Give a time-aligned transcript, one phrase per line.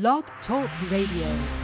[0.00, 1.63] Blog Talk Radio.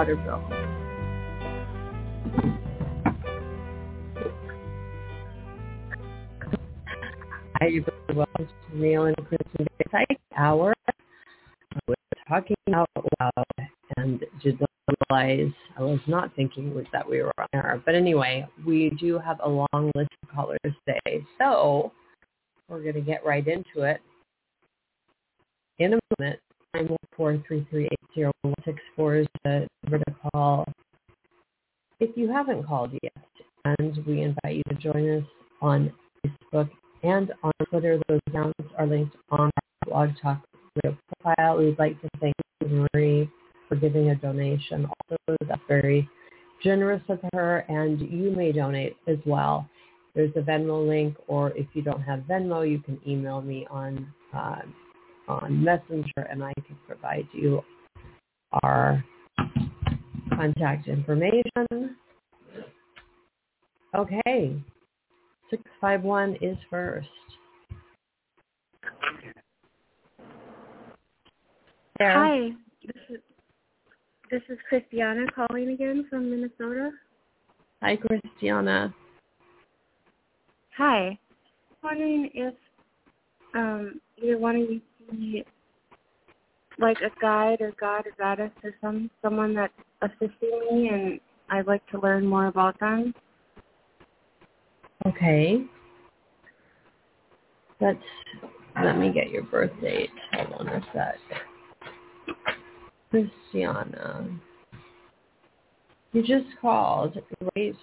[0.00, 0.42] Water bill.
[7.60, 10.72] Hi, you welcome to Neil and Kristin Psych Hour.
[11.86, 11.94] We're
[12.26, 12.88] talking out
[13.20, 14.24] loud and
[15.10, 17.82] realize I was not thinking that we were on air.
[17.84, 21.22] But anyway, we do have a long list of callers today.
[21.36, 21.92] So
[22.70, 24.00] we're going to get right into it.
[25.78, 26.40] In a moment,
[26.76, 30.64] 914-338-0164 is the number to call
[32.00, 33.12] if you haven't called yet.
[33.64, 35.24] And we invite you to join us
[35.60, 35.92] on
[36.24, 36.70] Facebook
[37.02, 38.00] and on Twitter.
[38.08, 39.50] Those accounts are linked on our
[39.86, 40.42] blog talk
[41.22, 41.58] profile.
[41.58, 42.34] We'd like to thank
[42.66, 43.30] Marie
[43.68, 44.86] for giving a donation.
[44.86, 46.08] Also, that's very
[46.62, 49.68] generous of her, and you may donate as well.
[50.14, 54.12] There's a Venmo link, or if you don't have Venmo, you can email me on
[54.34, 54.62] uh,
[55.30, 57.62] on Messenger, and I can provide you
[58.62, 59.04] our
[60.30, 61.96] contact information.
[63.94, 64.56] Okay,
[65.50, 67.08] 651 is first.
[72.00, 72.50] Hi,
[72.82, 73.20] this is
[74.30, 76.90] this is Christiana calling again from Minnesota.
[77.82, 78.94] Hi, Christiana.
[80.76, 81.18] Hi.
[81.82, 82.54] Wondering if
[83.54, 84.80] um, either one of you
[85.10, 85.44] see
[86.78, 89.72] like a guide or god or goddess or some someone that's
[90.02, 93.14] assisting me, and I'd like to learn more about them.
[95.06, 95.62] Okay.
[97.80, 97.98] Let's
[98.82, 100.10] let me get your birth date.
[100.32, 101.18] Hold on a sec.
[103.10, 104.28] Christiana.
[106.12, 107.18] You just called.
[107.54, 107.76] Wait.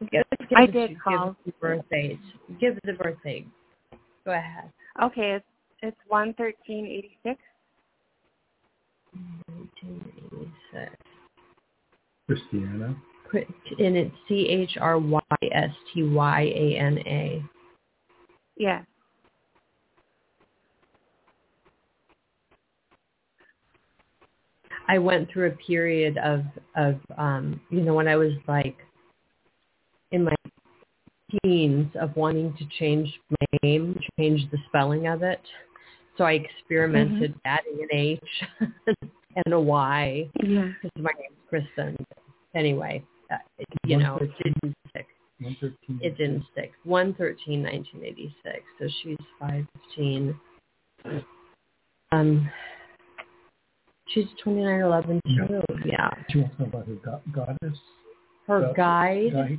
[0.00, 1.36] Give, give I did call.
[1.46, 2.20] the birth date.
[2.60, 3.46] Give the birth date.
[4.24, 4.70] Go ahead.
[5.02, 5.44] Okay, it's
[5.82, 7.40] it's one thirteen eighty six.
[9.46, 10.92] 1986.
[12.26, 12.96] Christiana.
[13.24, 13.46] Chris-
[13.78, 15.20] And it's C H R Y
[15.52, 17.42] S T Y A N A.
[18.56, 18.82] Yeah.
[24.88, 26.44] I went through a period of
[26.76, 28.76] of um you know when I was like
[30.12, 30.34] in my
[31.42, 35.40] teens of wanting to change my name, change the spelling of it.
[36.18, 38.20] So I experimented adding an H
[39.44, 40.68] and a Y Yeah.
[40.82, 41.36] because my name's
[41.78, 41.96] Kristin.
[42.54, 43.36] Anyway, uh,
[43.84, 45.06] you know, it didn't stick.
[46.00, 46.72] It didn't stick.
[46.84, 48.60] One thirteen, nineteen eighty six.
[48.78, 50.34] So she's five fifteen.
[52.12, 52.50] Um,
[54.08, 55.46] she's twenty nine eleven Yeah.
[55.46, 55.62] too.
[55.84, 56.10] Yeah.
[56.30, 57.78] She wants to know about her go- goddess.
[58.46, 59.32] Her guide.
[59.34, 59.58] Guide.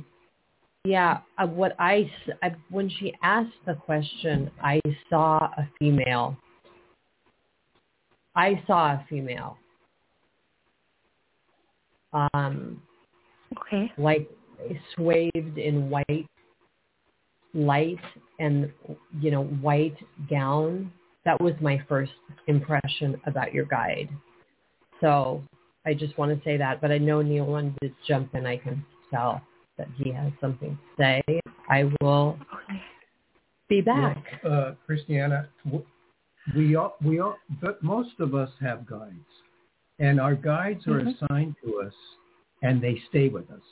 [0.88, 1.18] Yeah.
[1.36, 2.10] Uh, what I,
[2.42, 6.34] I when she asked the question, I saw a female.
[8.34, 9.58] I saw a female.
[12.32, 12.80] Um,
[13.60, 13.92] Okay.
[13.98, 14.30] like
[14.94, 16.26] swathed in white
[17.54, 17.98] light
[18.38, 18.70] and
[19.20, 19.96] you know white
[20.28, 20.92] gown
[21.24, 22.12] that was my first
[22.46, 24.08] impression about your guide
[25.00, 25.42] so
[25.86, 28.56] i just want to say that but i know neil wanted to jump in i
[28.56, 29.40] can tell
[29.78, 31.40] that he has something to say
[31.70, 32.38] i will
[33.68, 35.48] be back Yeah, uh, Christiana,
[36.54, 39.30] we all, we all, but most of us have guides,
[39.98, 41.14] and our guides are Mhm.
[41.14, 41.94] assigned to us,
[42.62, 43.62] and they stay with us.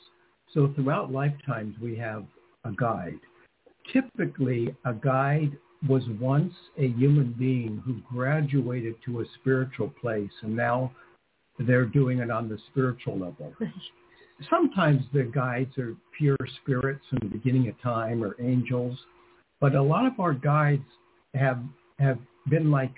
[0.53, 2.25] So throughout lifetimes, we have
[2.63, 3.19] a guide.
[3.91, 10.55] Typically, a guide was once a human being who graduated to a spiritual place, and
[10.55, 10.91] now
[11.59, 13.53] they're doing it on the spiritual level.
[14.49, 18.97] Sometimes the guides are pure spirits in the beginning of time or angels,
[19.59, 20.85] but a lot of our guides
[21.33, 21.59] have
[21.99, 22.19] have
[22.49, 22.93] been like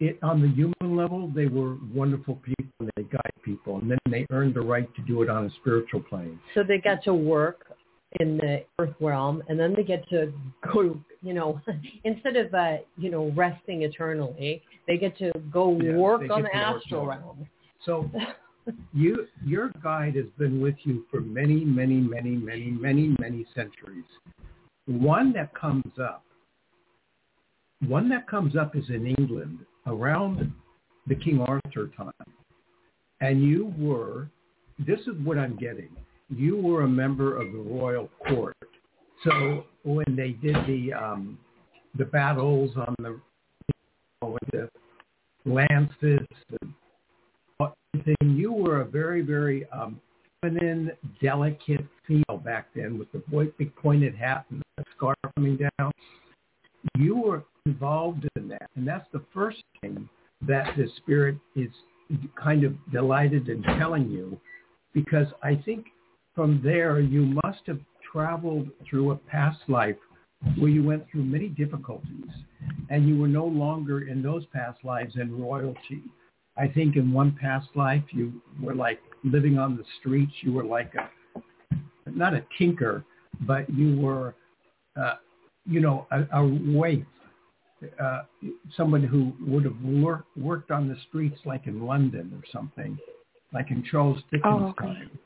[0.00, 1.30] it on the human level.
[1.34, 5.02] They were wonderful people and they guide people, and then they earned the right to
[5.02, 6.38] do it on a spiritual plane.
[6.54, 7.64] so they got to work
[8.20, 10.32] in the earth realm and then they get to
[10.72, 11.60] go you know
[12.04, 16.54] instead of uh you know resting eternally they get to go Yeah, work on the
[16.54, 17.46] astral realm
[17.84, 18.10] So
[18.92, 24.04] you, your guide has been with you for many, many, many, many, many, many centuries.
[24.86, 26.24] One that comes up,
[27.86, 30.52] one that comes up is in England around
[31.06, 32.12] the King Arthur time.
[33.20, 34.28] And you were,
[34.78, 35.90] this is what I'm getting.
[36.30, 38.56] You were a member of the royal court.
[39.24, 41.38] So when they did the um,
[41.96, 43.20] the battles on the
[44.22, 44.68] with the
[45.44, 46.58] lances, the
[48.20, 50.00] You were a very, very um,
[50.40, 53.22] feminine, delicate female back then with the
[53.58, 55.90] big pointed hat and the scarf coming down.
[56.96, 60.08] You were involved in that, and that's the first thing
[60.46, 61.70] that the spirit is
[62.40, 64.38] kind of delighted in telling you,
[64.94, 65.86] because I think
[66.34, 67.80] from there you must have
[68.12, 69.96] traveled through a past life
[70.56, 72.30] where you went through many difficulties,
[72.90, 76.02] and you were no longer in those past lives in royalty.
[76.58, 80.32] I think in one past life you were like living on the streets.
[80.42, 81.08] You were like a
[82.06, 83.04] not a tinker,
[83.42, 84.34] but you were,
[85.00, 85.14] uh,
[85.66, 87.04] you know, a, a waif,
[88.02, 88.22] uh,
[88.76, 92.98] someone who would have wor- worked on the streets like in London or something,
[93.52, 94.86] like in Charles Dickens' Oh, okay.
[94.86, 95.18] time.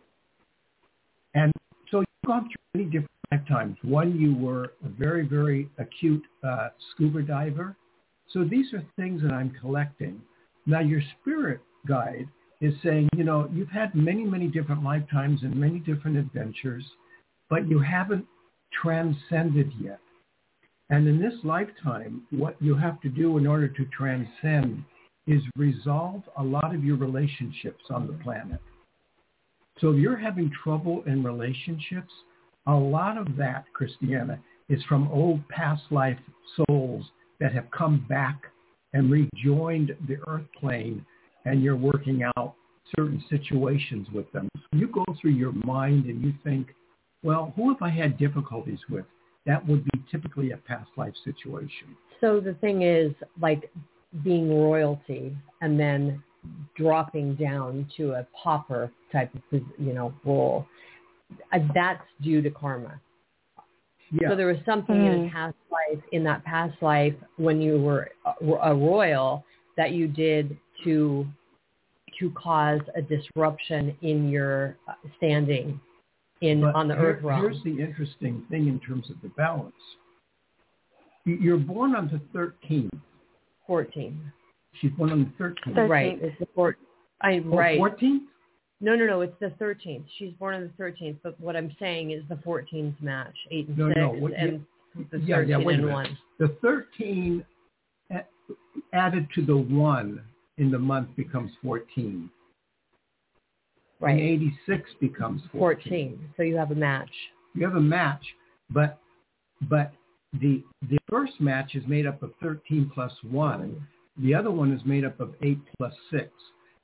[1.35, 1.53] And
[1.91, 3.77] so you've gone through many different lifetimes.
[3.83, 7.77] One, you were a very, very acute uh, scuba diver.
[8.33, 10.21] So these are things that I'm collecting.
[10.67, 12.29] Now your spirit guide
[12.61, 16.85] is saying, you know, you've had many, many different lifetimes and many different adventures,
[17.51, 18.25] but you haven't
[18.81, 19.99] transcended yet.
[20.91, 24.85] And in this lifetime, what you have to do in order to transcend
[25.27, 28.61] is resolve a lot of your relationships on the planet.
[29.81, 32.13] So if you're having trouble in relationships,
[32.67, 34.39] a lot of that, Christiana,
[34.69, 36.19] is from old past life
[36.57, 37.05] souls
[37.41, 38.43] that have come back
[38.93, 41.05] and rejoined the earth plane
[41.45, 42.55] and you're working out
[42.97, 44.49] certain situations with them.
[44.73, 46.69] You go through your mind and you think,
[47.23, 49.05] well, who have I had difficulties with?
[49.47, 51.97] That would be typically a past life situation.
[52.21, 53.71] so the thing is like
[54.23, 56.23] being royalty and then
[56.77, 60.67] dropping down to a pauper type of you know role
[61.53, 63.01] uh, that's due to karma
[64.13, 64.29] Yeah.
[64.29, 65.33] So there was something in a Mm.
[65.33, 69.45] past life, in that past life, when you were a, a royal,
[69.77, 71.27] that you did to
[72.19, 75.81] to cause a disruption in your uh, standing
[76.43, 77.41] in But on the here- earth realm.
[77.41, 79.75] Here's the interesting thing in terms of the balance.
[81.25, 82.91] You- You're born on the 13th.
[83.67, 84.21] Fourteen,
[84.75, 85.75] She's born on the 13th.
[85.75, 85.91] Thirteenth.
[85.91, 86.19] right?
[86.23, 86.77] It's the four.
[87.23, 87.79] I Oh, right.
[87.81, 88.27] 14th?
[88.83, 89.21] No, no, no.
[89.23, 90.05] It's the thirteenth.
[90.19, 91.17] She's born on the thirteenth.
[91.23, 94.67] But what I'm saying is the fourteenth match, eight and No, six, no, what- and
[95.11, 96.19] the yeah, thirteen yeah, wait and one.
[96.39, 97.45] The 13
[98.93, 100.21] added to the 1
[100.59, 102.29] in the month becomes 14.
[104.01, 104.19] And Right.
[104.21, 105.59] 86 becomes 14.
[105.61, 106.29] Fourteen.
[106.37, 107.13] So you have a match.
[107.55, 108.35] You have a match,
[108.71, 108.99] but
[109.69, 109.93] but
[110.41, 113.61] the the first match is made up of 13 plus 1.
[113.71, 114.23] Mm-hmm.
[114.25, 116.33] The other one is made up of 8 plus 6.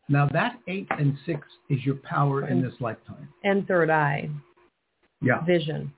[0.09, 3.29] Now that 8 and 6 is your power in this lifetime.
[3.45, 4.31] And third eye,
[5.21, 5.45] Yeah.
[5.45, 5.93] vision.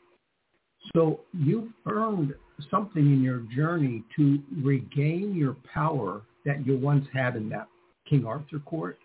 [0.94, 2.34] So you've earned
[2.70, 7.68] something in your journey to regain your power that you once had in that
[8.06, 8.98] King Arthur court.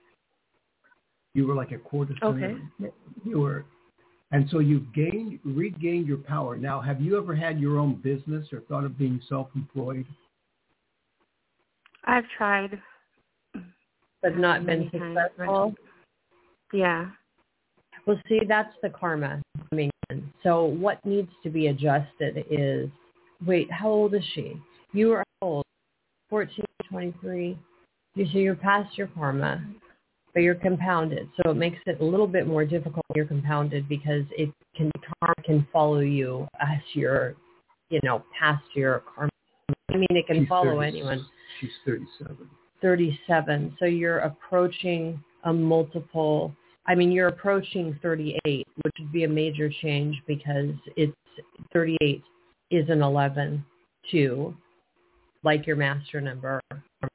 [1.34, 2.72] You were like a courtesan.
[2.80, 2.92] Okay.
[3.24, 3.66] You were,
[4.32, 6.56] and so you've gained, regained your power.
[6.58, 10.08] Now, have you ever had your own business or thought of being self-employed?
[12.06, 12.82] I've tried.
[14.26, 15.18] But not been many times.
[15.30, 15.76] successful.
[16.74, 17.10] Yeah.
[18.08, 19.40] Well, see, that's the karma
[19.70, 20.32] coming in.
[20.42, 22.90] So what needs to be adjusted is,
[23.46, 24.60] wait, how old is she?
[24.94, 25.64] You are old?
[26.32, 27.58] 14, 23.
[28.16, 29.64] You see, you're past your karma,
[30.34, 31.30] but you're compounded.
[31.38, 34.92] So it makes it a little bit more difficult when you're compounded because it can
[35.20, 37.36] karma can follow you as you're,
[37.90, 39.30] you know, past your karma.
[39.92, 41.26] I mean, it can She's follow 30 anyone.
[41.60, 42.50] She's 37.
[42.82, 43.76] 37.
[43.80, 46.54] So you're approaching a multiple,
[46.88, 48.40] I mean, you're approaching 38,
[48.84, 51.14] which would be a major change because it's
[51.74, 52.24] 38
[52.72, 53.64] is an 11,
[54.12, 54.56] 2,
[55.44, 56.60] like your master number,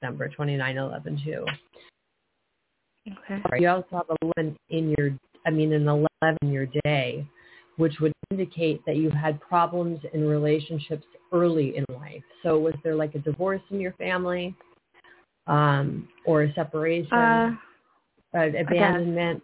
[0.03, 1.47] number 29112.
[3.09, 3.43] Okay.
[3.59, 5.11] You also have 11 in your,
[5.47, 6.09] I mean, an 11
[6.43, 7.27] in your day,
[7.77, 12.23] which would indicate that you had problems in relationships early in life.
[12.43, 14.55] So was there like a divorce in your family
[15.51, 17.51] um, or a separation, Uh,
[18.35, 19.43] uh, abandonment?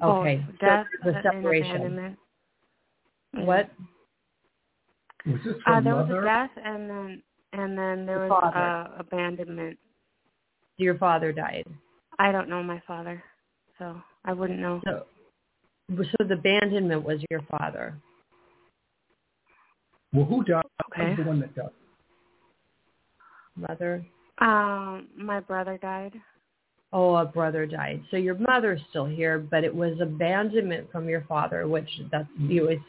[0.00, 1.70] oh, Okay, so death the and separation.
[1.76, 2.18] abandonment.
[3.32, 3.70] What?
[5.26, 6.14] Was this Uh, there mother?
[6.14, 9.78] was a death, and then and then there Your was uh, abandonment.
[10.78, 11.66] Your father died.
[12.18, 13.22] I don't know my father,
[13.78, 14.80] so I wouldn't know.
[14.84, 15.06] So,
[15.90, 17.94] so the abandonment was your father.
[20.12, 20.64] Well, who died?
[20.92, 21.08] Okay.
[21.08, 21.70] Who's the one that died?
[23.56, 24.04] Mother.
[24.42, 26.14] Um, my brother died.
[26.92, 28.02] Oh, a brother died.
[28.10, 32.66] So your mother's still here, but it was abandonment from your father, which that's you.
[32.66, 32.82] It's,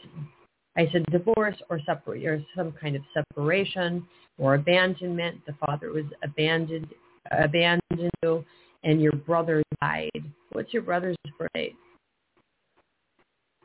[0.76, 4.06] I said divorce or separate or some kind of separation
[4.36, 5.46] or abandonment.
[5.46, 6.88] The father was abandoned,
[7.30, 8.44] abandoned you,
[8.82, 10.10] and your brother died.
[10.52, 11.72] What's your brother's birthday?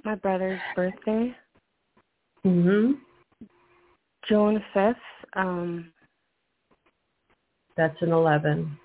[0.05, 1.36] My brother's birthday,
[2.46, 2.93] Mm-hmm.
[4.27, 4.96] June fifth.
[5.34, 5.91] Um,
[7.79, 8.77] That's an eleven.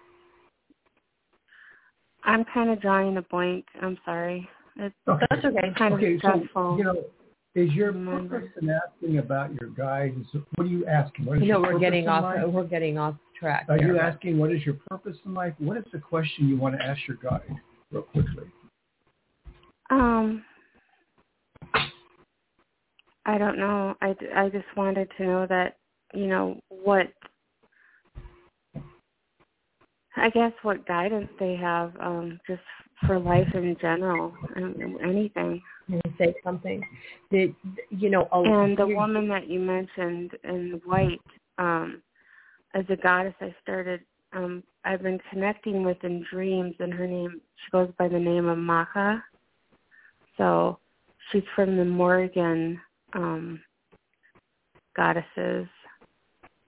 [2.23, 3.65] I'm kind of drawing a blank.
[3.83, 4.49] I'm sorry.
[4.77, 5.27] It's Okay.
[5.31, 5.73] That's okay.
[5.77, 6.79] kind okay, of so stressful.
[6.79, 7.05] you know,
[7.57, 8.39] is your Remember.
[8.39, 10.15] purpose in asking about your guide?
[10.55, 11.25] What are you asking?
[11.25, 12.23] What is You know, your we're purpose getting in off.
[12.23, 12.45] life?
[12.47, 13.67] We're getting off track.
[13.69, 15.55] Are you asking what is your purpose in life?
[15.59, 17.43] What is the question you want to ask your guide,
[17.91, 18.45] real quickly?
[19.91, 20.45] Um,
[23.27, 23.97] I don't know.
[24.01, 25.79] I, I just wanted to know that,
[26.15, 27.09] you know, what,
[30.17, 32.63] I guess what guidance they have, um, just
[33.07, 35.61] for life in general, um, anything.
[35.87, 36.83] Can I say something?
[37.31, 37.55] The,
[37.91, 41.21] you know, a, And the woman that you mentioned in white,
[41.59, 42.03] um,
[42.75, 44.01] as a goddess I started,
[44.33, 48.49] um, I've been connecting with in dreams and her name, she goes by the name
[48.49, 49.23] of Maha.
[50.37, 50.79] So
[51.31, 52.81] she's from the Morrigan,
[53.13, 53.61] um,
[54.97, 55.67] goddesses.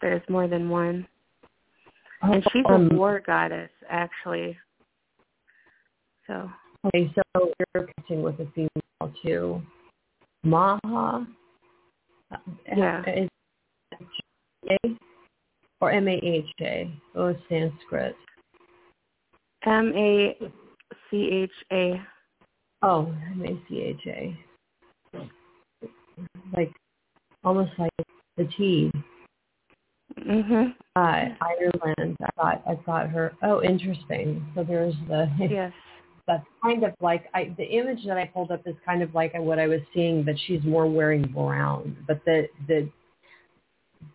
[0.00, 1.06] There's more than one.
[2.22, 4.56] And she's a um, war goddess, actually.
[6.26, 6.50] So,
[6.86, 9.62] Okay, so you're connecting with a female too.
[10.44, 11.26] Maha.
[12.32, 12.36] uh,
[12.76, 13.02] Yeah.
[13.08, 13.28] Is
[14.70, 14.96] A
[15.80, 16.90] or M A H A?
[17.14, 18.14] Oh, Sanskrit.
[19.64, 20.36] M A
[21.10, 22.00] C H A.
[22.82, 24.38] Oh, M A C H A.
[26.56, 26.72] Like
[27.42, 27.90] almost like
[28.36, 28.90] the T.
[30.18, 30.74] Mhm.
[30.96, 32.16] Uh, Ireland.
[32.22, 33.34] I got I got her.
[33.42, 34.44] Oh, interesting.
[34.54, 35.72] So there's the Yes.
[36.26, 39.34] that's kind of like I, the image that I pulled up is kind of like
[39.38, 41.96] what I was seeing, but she's more wearing brown.
[42.06, 42.88] But the the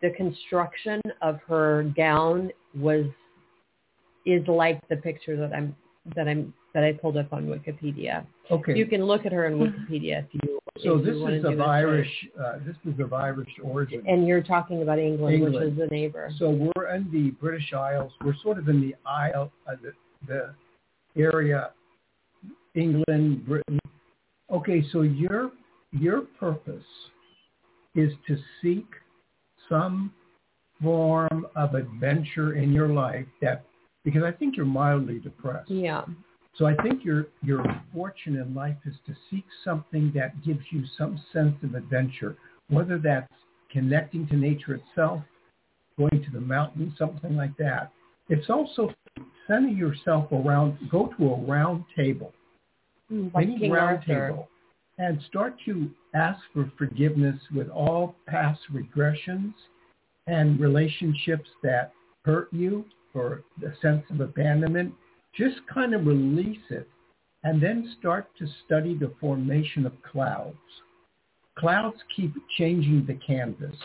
[0.01, 3.05] the construction of her gown was
[4.25, 5.75] is like the picture that I'm
[6.15, 8.25] that I'm that I pulled up on Wikipedia.
[8.50, 8.75] Okay.
[8.75, 9.88] You can look at her in Mhm.
[9.88, 10.50] Wikipedia if you.
[10.83, 12.09] So this is of Irish.
[12.39, 14.03] Uh, this is of Irish origin.
[14.07, 16.31] And you're talking about England, which is a neighbor.
[16.38, 18.11] So we're in the British Isles.
[18.23, 19.93] We're sort of in the Isle, uh, the,
[20.27, 21.71] the area,
[22.75, 23.79] England, Britain.
[24.51, 25.51] Okay, so your
[25.91, 26.83] your purpose
[27.95, 28.85] is to seek
[29.67, 30.13] some
[30.81, 33.65] form of adventure in your life that
[34.03, 35.69] because I think you're mildly depressed.
[35.69, 36.03] Yeah.
[36.58, 40.84] So I think your your fortune in life is to seek something that gives you
[40.98, 42.36] some sense of adventure,
[42.70, 43.31] whether that's
[43.72, 45.22] connecting to nature itself,
[45.98, 47.91] going to the mountains, something like that.
[48.29, 48.93] It's also
[49.48, 52.34] center yourself around, go to a round table,
[53.10, 54.27] Like any King round Arthur.
[54.27, 54.50] table,
[54.98, 59.53] and start to ask for forgiveness with all past regressions
[60.27, 61.91] and relationships that
[62.25, 64.93] hurt you or the sense of abandonment.
[65.35, 66.88] Just kind of release it
[67.43, 70.57] and then start to study the formation of clouds.
[71.57, 73.75] Clouds keep changing the canvas.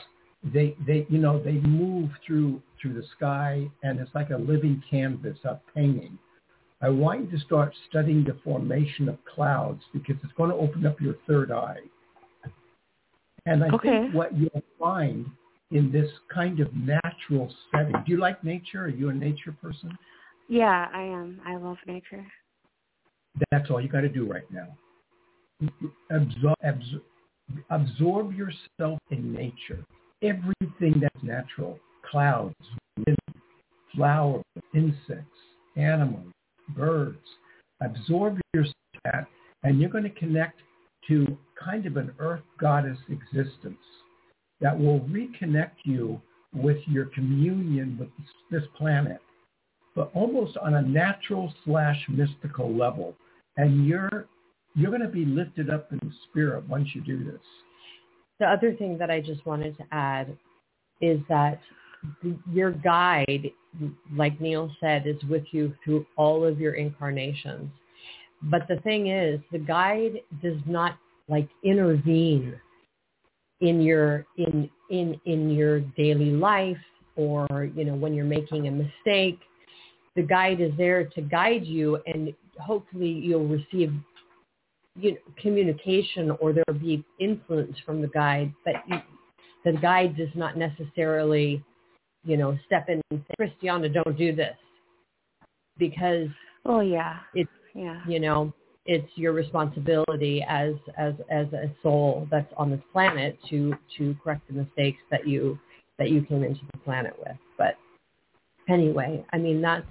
[0.53, 4.83] They, they, you know, they move through through the sky, and it's like a living
[4.89, 6.19] canvas, a painting.
[6.83, 10.87] I want you to start studying the formation of clouds because it's going to open
[10.87, 11.81] up your third eye.
[13.47, 14.03] And I Okay.
[14.03, 15.27] think what you'll find
[15.71, 17.95] in this kind of natural setting.
[18.05, 18.85] Do you like nature?
[18.85, 19.97] Are you a nature person?
[20.49, 21.41] Yeah, I am.
[21.45, 22.25] I love nature.
[23.51, 24.69] That's all you got to do right now.
[26.11, 27.03] Absorb, absorb,
[27.71, 29.85] absorb yourself in nature.
[30.23, 31.79] Everything that's natural,
[32.11, 32.55] clouds,
[33.07, 33.17] wind,
[33.95, 35.39] flowers, insects,
[35.77, 36.33] animals,
[36.77, 37.19] birds.
[37.81, 38.75] Absorb yourself
[39.05, 39.27] that,
[39.63, 40.61] and you're going to connect
[41.09, 43.77] to kind of an earth goddess existence
[44.61, 46.21] that will reconnect you
[46.55, 48.09] with your communion with
[48.51, 49.21] this planet,
[49.97, 53.17] but almost on a natural slash mystical level.
[53.57, 54.27] And you're
[54.75, 57.41] you're going to be lifted up in spirit once you do this.
[58.39, 60.37] The other thing that I just wanted to add
[61.01, 61.61] is that
[62.53, 63.51] your guide,
[64.15, 67.71] like Neil said, is with you through all of your incarnations.
[68.43, 72.55] But the thing is, the guide does not like intervene
[73.63, 76.77] in your in in in your daily life
[77.17, 79.41] or you know when you're making a mistake
[80.17, 83.93] the guide is there to guide you and hopefully you'll receive
[84.99, 88.97] you know, communication or there'll be influence from the guide but you,
[89.65, 91.63] the guide does not necessarily
[92.25, 94.57] you know step in and say christiana don't do this
[95.79, 96.29] because
[96.65, 98.53] oh yeah it's yeah you know
[98.87, 104.47] it's your responsibility as as as a soul that's on this planet to to correct
[104.49, 105.59] the mistakes that you
[105.99, 107.37] that you came into the planet with.
[107.59, 107.77] But
[108.69, 109.87] anyway, I mean that's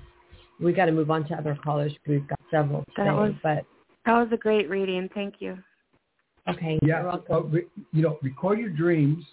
[0.60, 1.94] we got to move on to other callers.
[2.08, 3.66] We've got several today, that was, but
[4.06, 5.10] that was a great reading.
[5.14, 5.58] Thank you.
[6.48, 6.80] Okay.
[6.84, 7.18] Yeah.
[7.30, 9.24] Uh, re, you know, record your dreams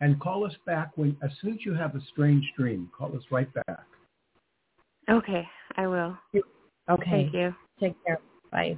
[0.00, 2.90] and call us back when as soon as you have a strange dream.
[2.96, 3.86] Call us right back.
[5.10, 6.16] Okay, I will.
[6.90, 7.10] Okay.
[7.10, 7.54] Thank you.
[7.80, 8.18] Take care.
[8.52, 8.76] Bye.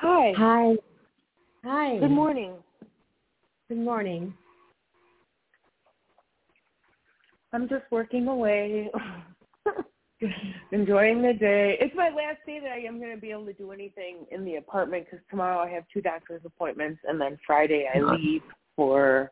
[0.00, 0.32] Hi.
[0.36, 0.74] Hi.
[1.64, 1.98] Hi.
[1.98, 2.54] Good morning.
[3.68, 4.34] Good morning.
[7.56, 8.90] I'm just working away,
[10.72, 11.78] enjoying the day.
[11.80, 14.44] It's my last day that I am going to be able to do anything in
[14.44, 18.42] the apartment because tomorrow I have two doctor's appointments, and then Friday I leave
[18.76, 19.30] for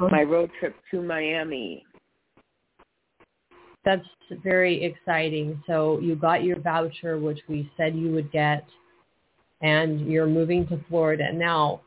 [0.00, 1.86] my road trip to Miami.
[3.84, 4.08] That's
[4.42, 5.62] very exciting.
[5.68, 8.66] So you got your voucher, which we said you would get
[9.60, 11.32] and you're moving to Florida.
[11.32, 11.82] Now,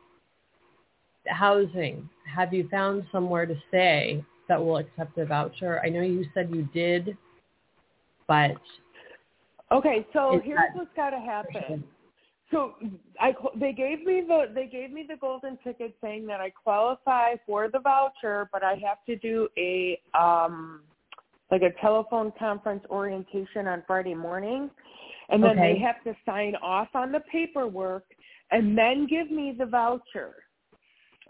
[1.27, 5.82] housing, have you found somewhere to stay that will accept the voucher?
[5.84, 7.18] I know you said you did,
[8.28, 8.52] but
[9.72, 10.06] okay.
[10.14, 11.84] So here's what's got to happen.
[12.52, 12.75] So
[13.20, 17.36] I they gave me the they gave me the golden ticket saying that I qualify
[17.46, 20.82] for the voucher, but I have to do a um
[21.52, 24.70] like a telephone conference orientation on Friday morning
[25.30, 25.74] and then okay.
[25.74, 28.04] they have to sign off on the paperwork
[28.52, 30.36] and then give me the voucher.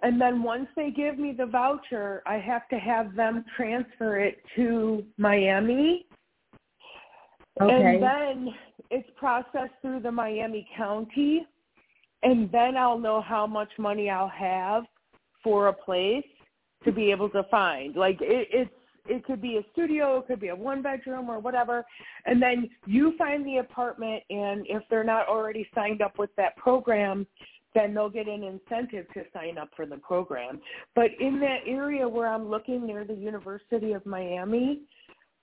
[0.06, 4.38] And then once they give me the voucher, I have to have them transfer it
[4.56, 6.06] to Miami.
[7.60, 7.96] Okay.
[7.96, 8.54] And then
[8.92, 11.48] it's processed through the Miami County.
[12.22, 14.84] And then I'll know how much money I'll have
[15.44, 16.24] for a place
[16.84, 17.96] to be able to find.
[17.96, 18.72] Like it, it's
[19.08, 21.84] it could be a studio, it could be a one bedroom or whatever.
[22.28, 26.56] And then you find the apartment and if they're not already signed up with that
[26.58, 27.26] program,
[27.76, 30.60] then they'll get an incentive to sign up for the program.
[30.96, 34.82] But in that area where I'm looking near the University of Miami,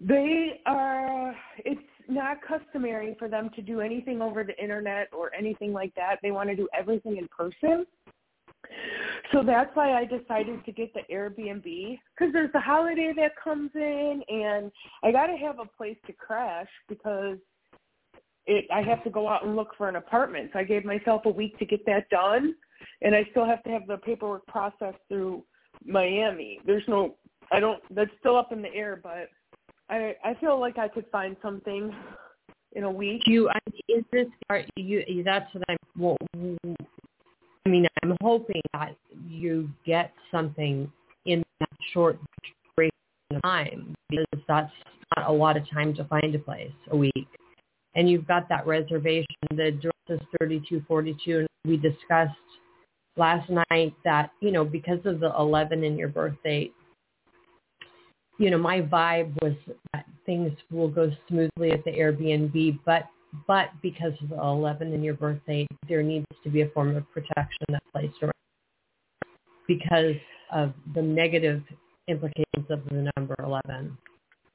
[0.01, 5.73] they are it's not customary for them to do anything over the internet or anything
[5.73, 6.17] like that.
[6.23, 7.87] They want to do everything in person.
[9.33, 13.71] So that's why I decided to get the Airbnb because there's the holiday that comes
[13.75, 17.39] in, and I got to have a place to crash because
[18.47, 20.51] it I have to go out and look for an apartment.
[20.53, 22.55] So I gave myself a week to get that done,
[23.01, 25.45] and I still have to have the paperwork processed through
[25.85, 26.61] Miami.
[26.67, 27.17] There's no,
[27.51, 27.81] I don't.
[27.95, 29.29] That's still up in the air, but
[29.89, 31.95] I I feel like I could find something
[32.73, 33.23] in a week.
[33.27, 35.23] You, I, is this are you?
[35.25, 35.77] That's what I'm.
[35.99, 36.17] Well,
[37.65, 38.97] I mean, I'm hoping that
[39.29, 40.91] you get something
[41.27, 42.19] in that short
[42.77, 42.93] duration
[43.31, 44.73] of time because that's
[45.17, 47.29] not a lot of time to find a place, a week.
[47.95, 49.27] And you've got that reservation.
[49.51, 52.33] The address is 3242, and we discussed
[53.17, 56.73] last night that, you know, because of the 11 in your birth date,
[58.39, 59.55] you know, my vibe was
[59.93, 63.05] that things will go smoothly at the Airbnb, but
[63.47, 66.95] but because of the 11 in your birth date, there needs to be a form
[66.97, 68.33] of protection that's placed around
[69.67, 70.17] because
[70.53, 71.63] of the negative
[72.09, 73.97] implications of the number 11,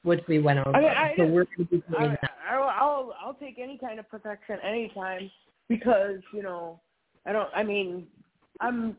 [0.04, 0.76] which we went over.
[0.76, 2.37] I mean, I, so we're going to be doing I, that.
[3.24, 5.30] I'll take any kind of protection anytime
[5.70, 6.80] because you know
[7.26, 7.50] I don't.
[7.56, 8.08] I mean,
[8.62, 8.96] I'm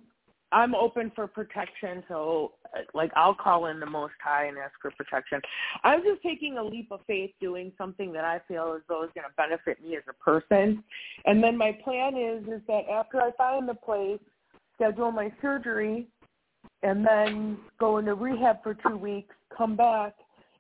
[0.53, 2.53] I'm open for protection, so
[2.95, 5.41] like I'll call in the Most High and ask for protection.
[5.85, 9.11] I'm just taking a leap of faith, doing something that I feel as though is
[9.15, 10.83] going to benefit me as a person.
[11.27, 14.21] And then my plan is is that after I find the place,
[14.75, 16.09] schedule my surgery,
[16.83, 20.15] and then go into rehab for two weeks, come back,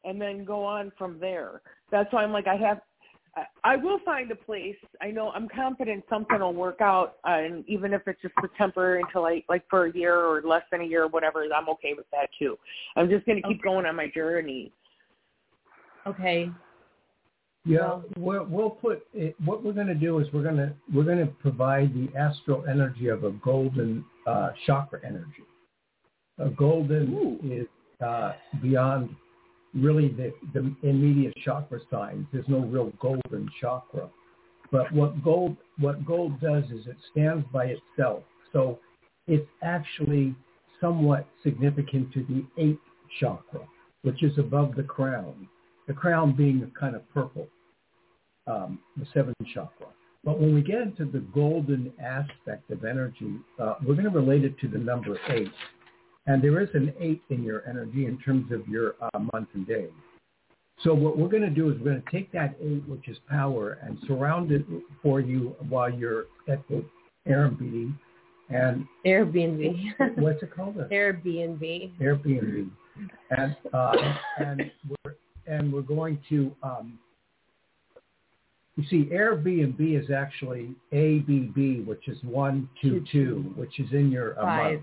[0.05, 1.63] and then go on from there.
[1.91, 2.81] That's why I'm like I have
[3.65, 4.77] I will find a place.
[5.01, 8.51] I know I'm confident something will work out, uh, and even if it's just for
[8.57, 11.69] temporary until I like for a year or less than a year or whatever, I'm
[11.71, 12.59] okay with that too.
[12.97, 13.69] I'm just going to keep Okay.
[13.69, 14.73] going on my journey.
[16.07, 16.51] Okay.
[17.65, 21.05] Yeah, we'll, we'll put it, what we're going to do is we're going to we're
[21.05, 25.45] going to provide the astral energy of a golden uh, chakra energy.
[26.39, 27.39] A golden Ooh.
[27.53, 27.67] is
[28.03, 29.11] uh, beyond
[29.75, 32.27] really the, the immediate chakra signs.
[32.33, 34.09] There's no real golden chakra.
[34.71, 38.23] But what gold what gold does is it stands by itself.
[38.53, 38.79] So
[39.27, 40.35] it's actually
[40.81, 42.81] somewhat significant to the eighth
[43.21, 43.61] chakra,
[44.03, 45.49] which is above the crown.
[45.87, 47.49] The crown being a kind of purple,
[48.47, 49.87] um, the seventh chakra.
[50.25, 54.45] But when we get into the golden aspect of energy, uh, we're going to relate
[54.45, 55.53] it to the number eight.
[56.29, 59.67] And there is an eight in your energy in terms of your uh, month and
[59.67, 59.87] day.
[60.85, 63.17] So what we're going to do is we're going to take that eight, which is
[63.31, 64.65] power, and surround it
[65.03, 66.85] for you while you're at the
[67.27, 67.95] Airbnb.
[68.51, 70.17] And Airbnb.
[70.19, 70.77] what's it called?
[70.77, 71.99] Airbnb.
[71.99, 72.71] Airbnb.
[73.31, 73.93] And uh,
[74.39, 75.15] and we're
[75.47, 76.99] and we're going to um,
[78.77, 84.39] you see Airbnb is actually ABB, which is one two two, which is in your
[84.39, 84.83] uh, month.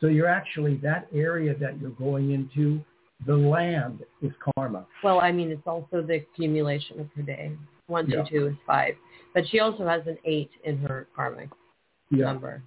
[0.00, 2.82] So you're actually that area that you're going into.
[3.26, 4.86] The land is karma.
[5.02, 7.50] Well, I mean, it's also the accumulation of her day.
[7.88, 8.24] One, two, Yeah.
[8.24, 8.94] two is five.
[9.34, 11.50] But she also has an eight in her karmic
[12.10, 12.26] Yeah.
[12.26, 12.62] number.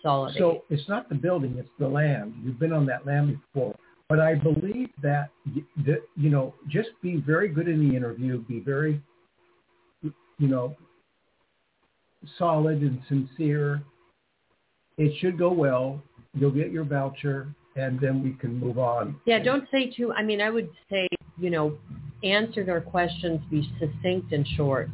[0.00, 0.62] Solid So eight.
[0.70, 2.34] it's not the building, it's the land.
[2.42, 3.76] You've been on that land before.
[4.08, 5.28] But I believe that,
[5.84, 9.02] that you know, just be very good in the interview, be very,
[10.02, 10.74] you know,
[12.38, 13.82] solid and sincere.
[14.96, 16.02] It should go well.
[16.34, 19.20] You'll get your voucher, and then we can move on.
[19.24, 20.12] Yeah, don't say too.
[20.12, 21.76] I mean, I would say, you know,
[22.22, 24.88] answer their questions, be succinct and short.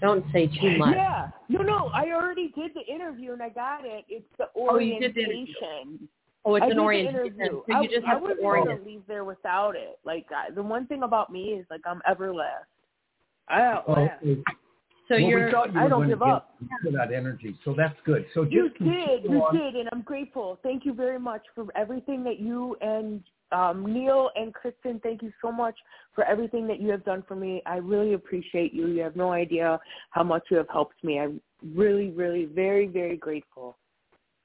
[0.00, 0.94] Don't say too much.
[0.96, 1.28] Yeah.
[1.48, 1.90] No, no.
[1.92, 4.04] I already did the interview and I got it.
[4.08, 5.00] It's the Oh, you orientation.
[5.00, 6.06] did the interview.
[6.46, 7.20] Oh, it's I an the orientation.
[7.34, 7.62] interview.
[7.68, 8.68] So I, you just I have to wasn't orient.
[8.68, 9.98] gonna leave there without it.
[10.04, 12.64] Like I, the one thing about me is like I'm everlast.
[13.48, 14.22] I outlast.
[14.24, 14.42] Okay.
[15.10, 16.54] So well, you're we thought you I don't give up.
[16.84, 18.26] to that energy, so that's good.
[18.32, 19.56] So just You did, you on.
[19.56, 20.60] did, and I'm grateful.
[20.62, 23.20] Thank you very much for everything that you and
[23.50, 25.02] um, Neil and Kristin.
[25.02, 25.74] Thank you so much
[26.14, 27.60] for everything that you have done for me.
[27.66, 28.86] I really appreciate you.
[28.86, 31.18] You have no idea how much you have helped me.
[31.18, 31.40] I'm
[31.74, 33.76] really, really, very, very grateful.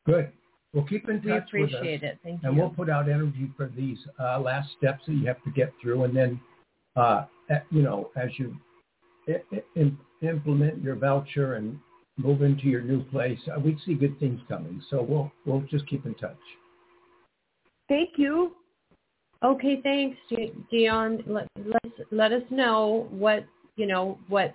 [0.08, 0.32] Good.
[0.74, 1.76] We'll keep in we touch with us.
[1.76, 2.18] appreciate it.
[2.24, 2.50] Thank and you.
[2.50, 5.72] And we'll put out energy for these uh, last steps that you have to get
[5.80, 6.40] through, and then,
[6.96, 7.26] uh,
[7.70, 8.56] you know, as you i- i- im-
[10.22, 11.80] implement your voucher and
[12.18, 14.82] move into your new place, uh, we see good things coming.
[14.90, 16.38] So we'll we'll just keep in touch.
[17.88, 18.56] Thank you.
[19.44, 21.24] Okay, thanks, De- Dion.
[21.28, 24.54] Let let let us know what you know what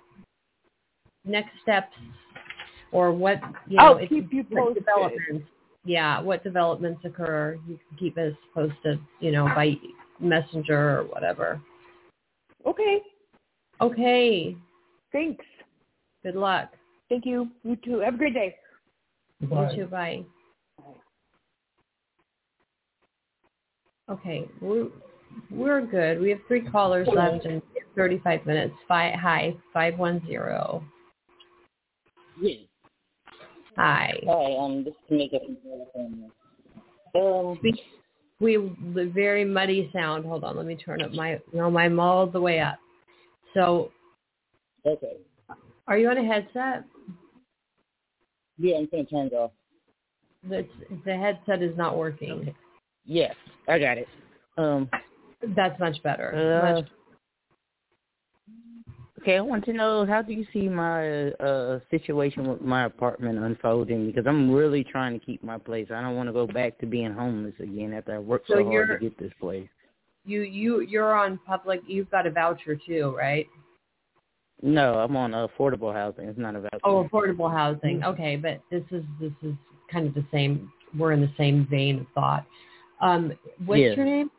[1.25, 1.95] next steps
[2.91, 4.85] or what you know I'll keep you posted.
[4.85, 5.47] developments.
[5.83, 7.57] Yeah, what developments occur.
[7.67, 8.99] You can keep us posted.
[9.19, 9.75] You know by
[10.19, 11.61] messenger or whatever.
[12.65, 13.01] Okay.
[13.81, 14.55] Okay.
[15.11, 15.43] Thanks.
[16.23, 16.69] Good luck.
[17.09, 17.49] Thank you.
[17.63, 17.99] You too.
[17.99, 18.55] Have a great day.
[19.41, 19.71] Bye.
[19.71, 19.85] You too.
[19.87, 20.23] Bye.
[24.09, 24.87] Okay, we're
[25.49, 26.19] we're good.
[26.19, 27.61] We have three callers left in
[27.95, 28.73] 35 minutes.
[28.87, 30.83] Fi hi, five one zero.
[32.41, 32.59] Yes.
[33.77, 34.13] Hi.
[34.25, 36.27] Hi, um, this is Tamika from California.
[37.15, 37.59] Um,
[38.41, 38.57] We
[38.93, 40.25] the very muddy sound.
[40.25, 42.79] Hold on, let me turn up my no, I'm all the way up.
[43.53, 43.91] So,
[44.85, 45.17] okay.
[45.87, 46.85] are you on a headset?
[48.57, 49.51] Yeah, I'm gonna turn it off.
[50.47, 50.67] The
[51.05, 52.31] the headset is not working.
[52.31, 52.55] Okay.
[53.05, 53.35] Yes,
[53.67, 54.07] I got it.
[54.57, 54.89] Um,
[55.55, 56.33] That's much better.
[56.33, 56.85] uh, Much,
[59.21, 63.39] okay, I want to know how do you see my uh situation with my apartment
[63.39, 64.07] unfolding?
[64.07, 65.87] Because I'm really trying to keep my place.
[65.93, 68.63] I don't want to go back to being homeless again after I worked so, So
[68.65, 69.67] hard to get this place.
[70.25, 71.81] You you you're on public.
[71.87, 73.47] You've got a voucher too, right?
[74.61, 76.27] No, I'm on affordable housing.
[76.27, 76.79] It's not about.
[76.83, 78.03] Oh, affordable housing.
[78.03, 79.53] Okay, but this is this is
[79.91, 80.71] kind of the same.
[80.97, 82.45] We're in the same vein of thought.
[83.01, 83.33] Um,
[83.65, 83.93] what's Yeah.
[83.93, 84.29] your name?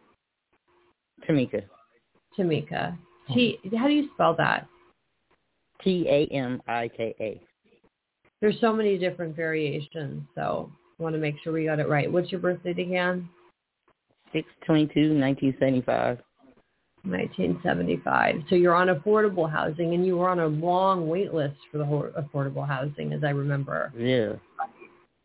[1.29, 1.65] Tamika.
[2.39, 2.97] Tamika.
[3.33, 3.59] T.
[3.77, 4.67] How do you spell that?
[5.83, 7.41] T A M I K A.
[8.41, 12.11] There's so many different variations, so I want to make sure we got it right.
[12.11, 13.29] What's your birthday again?
[14.33, 16.19] Six twenty two, nineteen seventy five.
[17.05, 18.45] 1975.
[18.49, 21.85] So you're on affordable housing, and you were on a long wait list for the
[21.85, 23.93] whole affordable housing, as I remember.
[23.97, 24.35] Yeah.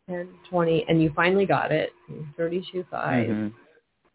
[0.08, 1.92] 10, 20, and you finally got it.
[2.36, 3.28] 32.5.
[3.28, 3.52] Mhm.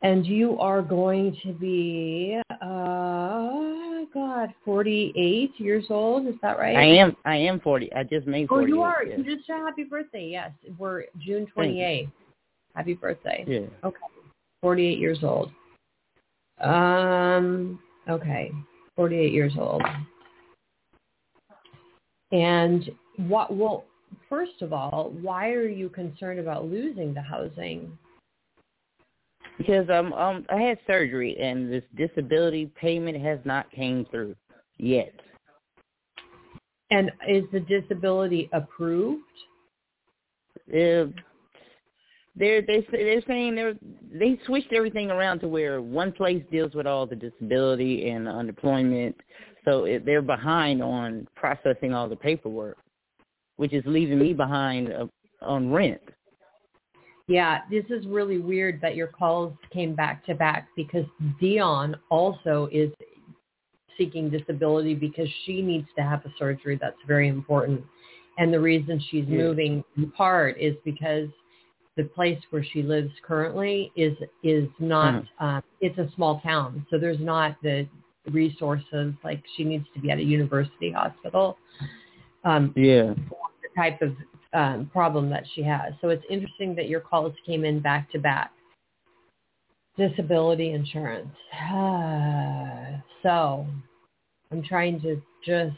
[0.01, 6.27] And you are going to be, uh, God, 48 years old.
[6.27, 6.75] Is that right?
[6.75, 7.15] I am.
[7.23, 7.91] I am forty.
[7.93, 8.67] I just made Oh, forty.
[8.67, 9.06] you are.
[9.06, 9.15] Yeah.
[9.17, 10.25] You just said happy birthday.
[10.27, 12.10] Yes, we're June 28th.
[12.75, 13.45] Happy birthday.
[13.47, 13.89] yeah.
[14.63, 15.52] 48 years old.
[16.62, 17.80] Um.
[18.10, 18.52] Okay,
[18.95, 19.82] 48 years old.
[22.32, 23.56] And what?
[23.56, 23.84] Well,
[24.30, 27.97] first of all, why are you concerned about losing the housing?
[29.58, 34.36] Because um um I had surgery and this disability payment has not came through
[34.78, 35.13] yet.
[36.89, 39.23] And is the disability approved?
[40.71, 41.06] Uh,
[42.36, 43.76] they're they they're saying they're
[44.12, 49.15] they switched everything around to where one place deals with all the disability and unemployment,
[49.65, 52.78] so it, they're behind on processing all the paperwork,
[53.58, 55.06] which is leaving me behind uh,
[55.41, 56.02] on rent.
[57.28, 61.06] Yeah, this is really weird that your calls came back to back because
[61.39, 62.91] Dion also is
[63.98, 67.82] seeking disability because she needs to have a surgery that's very important.
[68.38, 71.30] And the reason she's moving in part is because
[71.95, 76.97] the place where she lives currently is is not uh, it's a small town, so
[76.97, 77.88] there's not the
[78.32, 81.58] resources like she needs to be at a university hospital.
[82.43, 83.13] Um, Yeah.
[83.13, 84.15] the type of
[84.53, 85.93] um, problem that she has.
[86.01, 88.51] So it's interesting that your calls came in back to back.
[89.97, 91.29] Disability insurance.
[93.23, 93.65] so
[94.51, 95.75] I'm trying to just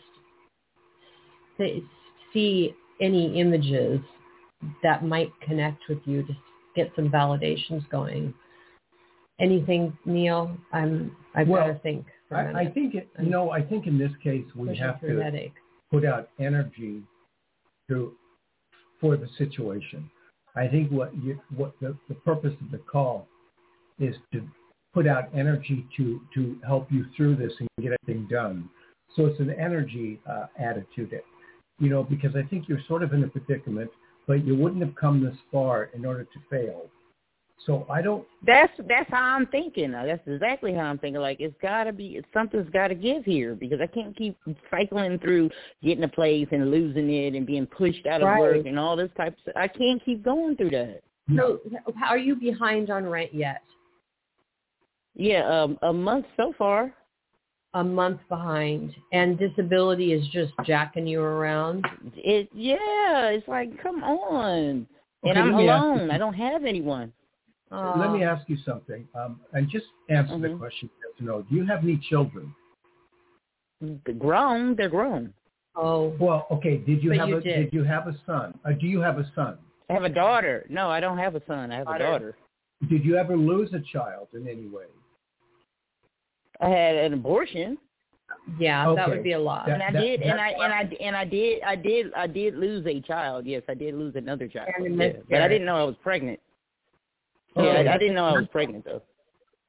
[2.34, 4.00] see any images
[4.84, 6.34] that might connect with you to
[6.76, 8.34] get some validations going.
[9.40, 10.56] Anything, Neil?
[10.72, 11.16] I'm.
[11.36, 12.06] I've Well, got to think.
[12.32, 15.54] I, I think it, you know, I think in this case we have to headache.
[15.92, 17.04] put out energy
[17.90, 18.14] to
[19.00, 20.10] for the situation.
[20.56, 23.28] I think what you, what the, the purpose of the call
[24.00, 24.42] is to
[24.94, 28.70] put out energy to to help you through this and get everything done.
[29.16, 31.14] So it's an energy uh, attitude,
[31.80, 33.92] you know, because I think you're sort of in a predicament,
[34.28, 36.90] but you wouldn't have come this far in order to fail.
[37.66, 39.92] So I don't That's that's how I'm thinking.
[39.92, 40.06] now.
[40.06, 41.22] That's exactly how I'm thinking.
[41.22, 44.38] Like it's gotta be something's gotta give here because I can't keep
[44.70, 45.50] cycling through
[45.84, 48.40] getting a place and losing it and being pushed out of Right.
[48.40, 49.54] work and all this type of stuff.
[49.56, 51.02] I can't keep going through that.
[51.36, 51.60] So,
[51.96, 53.64] how are you behind on rent yet?
[55.16, 56.94] Yeah, um, a month so far.
[57.76, 61.86] A month behind and disability is just jacking you around.
[62.16, 64.88] It yeah, it's like come on.
[65.24, 66.12] And Okay, I'm let me ask alone.
[66.12, 67.12] I don't have anyone.
[67.72, 70.58] let me ask you something, um, and just answer the Mhm.
[70.58, 70.90] question.
[71.04, 72.56] yes or No, do you have any children?
[73.82, 75.34] They're grown, they're grown.
[75.76, 76.78] Oh, Well, okay.
[76.78, 77.74] Did you But have you a did.
[77.74, 78.58] you have a son?
[78.64, 79.58] Uh, do you have a son?
[79.90, 80.66] I have a daughter.
[80.70, 81.72] No, I don't have a son.
[81.72, 82.06] I have a Daughter.
[82.06, 82.36] daughter.
[82.90, 84.86] Did you ever lose a child in any way?
[86.62, 87.78] I had an abortion.
[88.60, 89.66] yeah, that would be a lot.
[89.68, 92.28] That- and I did, and I that's and I and I did, I did, I
[92.28, 93.46] did lose a child.
[93.46, 94.70] Yes, I did lose another child.
[94.80, 95.12] Yeah.
[95.30, 96.40] But I didn't know I was pregnant.
[97.58, 97.84] Okay.
[97.86, 99.02] Yeah, I, I didn't know I was pregnant though.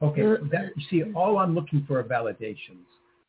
[0.02, 0.22] Okay.
[0.50, 2.84] That, you see, all I'm looking for are validations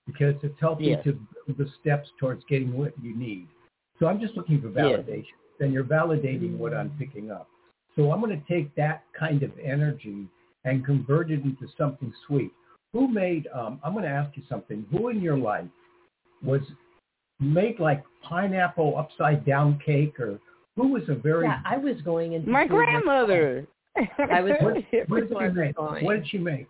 [0.05, 1.01] because it's helping Yeah.
[1.03, 3.47] to build the steps towards getting what you need.
[3.99, 4.97] So I'm just looking for Yeah.
[4.97, 5.25] validation.
[5.59, 7.47] Then you're validating what I'm picking up.
[7.95, 10.27] So I'm going to take that kind of energy
[10.65, 12.51] and convert it into something sweet.
[12.93, 13.47] Who made?
[13.53, 14.85] Um, I'm going to ask you something.
[14.91, 15.65] Who in your life
[16.43, 16.61] was
[17.39, 20.39] made like pineapple upside down cake, or
[20.75, 23.67] who was a very Yeah, I was going into My grandmother.
[23.95, 24.73] I was- what,
[25.09, 25.75] what did where she make?
[25.75, 26.05] going.
[26.05, 26.67] What did she make?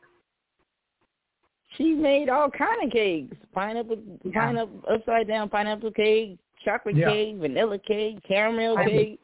[1.78, 4.32] she made all kind of cakes: pineapple, Yeah.
[4.34, 7.10] pineapple upside down pineapple cake, chocolate Yeah.
[7.10, 9.20] cake, vanilla cake, caramel I- cake.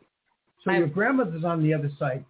[0.64, 2.24] So I- your grandmother's on the other side,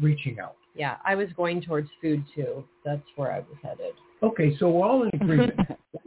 [0.00, 0.56] reaching out.
[0.76, 2.64] Yeah, I was going towards food too.
[2.84, 3.94] That's where I was headed.
[4.22, 5.58] Okay, so we're all in agreement.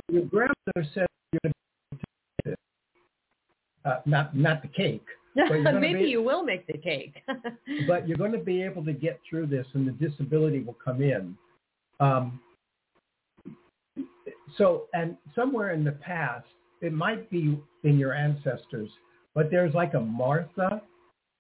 [0.10, 1.54] your grandmother said you're going
[1.94, 2.00] to
[2.46, 2.56] do.
[3.86, 5.06] Uh, not not the cake,
[5.36, 7.16] But you're gonna Maybe be- you will make the cake.
[7.88, 11.02] but you're going to be able to get through this, and the disability will come
[11.02, 11.36] in.
[12.00, 12.40] Um,
[14.58, 16.46] so, and somewhere in the past,
[16.82, 18.90] it might be in your ancestors,
[19.36, 20.82] but there's like a Martha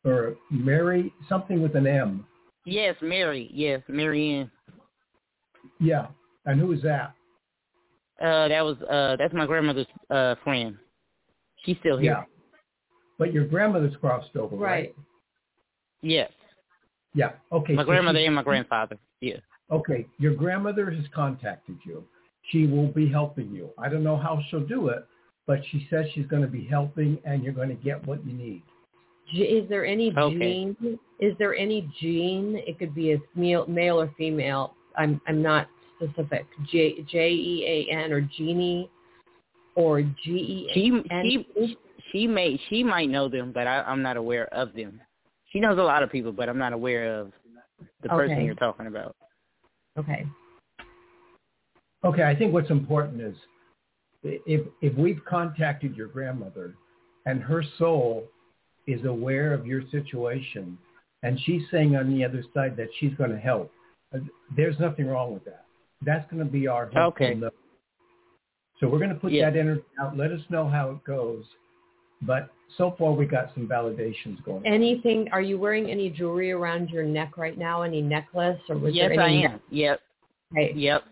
[0.05, 2.25] or Mary, something with an M.
[2.69, 3.49] yes, Mary.
[3.53, 4.49] Yes, Marianne.
[5.79, 6.07] Yeah,
[6.45, 7.13] and who is that?
[8.21, 10.77] Uh, that was uh, that's my grandmother's uh friend.
[11.65, 12.11] She's still here.
[12.13, 12.23] Yeah,
[13.17, 14.71] but your grandmother's crossed over, right?
[14.71, 14.95] right.
[16.01, 16.31] Yes,
[17.13, 17.31] Yeah.
[17.51, 17.73] Okay.
[17.73, 18.97] my so grandmother she- and my grandfather.
[19.21, 19.37] Yeah.
[19.71, 22.03] Okay, your grandmother has contacted you.
[22.49, 23.69] She will be helping you.
[23.77, 25.05] I don't know how she'll do it,
[25.45, 28.33] but she says she's going to be helping, and you're going to get what you
[28.33, 28.63] need.
[29.31, 30.29] G- Is there any Okay.
[30.37, 30.99] gene?
[31.19, 32.61] Is there any gene?
[32.65, 34.73] It could be a male, male or female.
[34.97, 36.45] I'm I'm not specific.
[36.71, 38.89] J J E A N or genie
[39.75, 41.45] or G E She N.
[41.57, 41.77] she
[42.11, 44.99] she may she might know them, but I, I'm not aware of them.
[45.51, 47.31] She knows a lot of people, but I'm not aware of
[48.03, 48.45] the person Okay.
[48.45, 49.15] you're talking about.
[49.97, 50.25] Okay.
[52.05, 53.35] Okay, I think what's important is
[54.23, 56.75] if if we've contacted your grandmother,
[57.25, 58.23] and her soul
[58.89, 60.77] is aware of your situation,
[61.23, 63.71] and she's saying on the other side that she's going to help,
[64.13, 64.19] uh,
[64.55, 65.65] there's nothing wrong with that.
[66.05, 67.15] That's going to be our help.
[67.15, 67.35] Okay.
[67.35, 67.53] note.
[68.79, 69.49] So we're going to put Yeah.
[69.49, 70.15] that energy out.
[70.15, 71.43] Let us know how it goes.
[72.21, 74.65] But so far, we got some validations going.
[74.65, 75.27] Anything?
[75.31, 77.81] Are you wearing any jewelry around your neck right now?
[77.81, 79.59] Any necklace or was yes, there I am.
[79.69, 79.99] Yep,
[80.53, 80.73] Okay.
[80.75, 81.03] yep.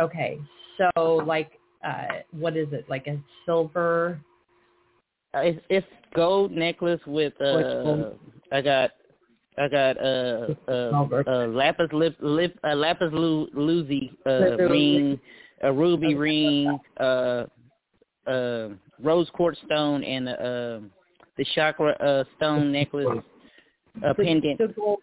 [0.00, 0.40] Okay.
[0.78, 1.52] So like,
[1.84, 2.84] uh, what is it?
[2.88, 4.20] Like a silver?
[5.34, 8.10] Uh, It's, it's gold necklace with uh.
[8.52, 8.90] I got,
[9.58, 11.24] I got uh, uh, Silver.
[11.28, 15.18] uh lapis lip, lip, uh, lapis lu- lazuli uh, ring,
[15.62, 17.46] a ruby ring, uh,
[18.26, 18.68] uh,
[19.02, 20.80] rose quartz stone, and uh,
[21.36, 23.24] the chakra uh, stone necklace,
[24.02, 24.58] a The- pendant.
[24.58, 25.00] The gold.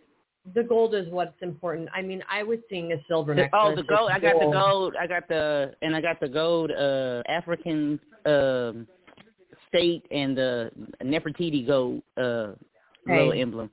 [0.55, 1.87] The gold is what's important.
[1.93, 3.61] I mean, I was seeing a silver necklace.
[3.63, 4.09] Oh, the gold!
[4.11, 4.95] I got the gold.
[4.99, 8.87] I got the and I got the gold uh African um
[9.71, 10.69] state and the
[11.03, 12.49] Nefertiti gold uh
[13.07, 13.69] little emblem.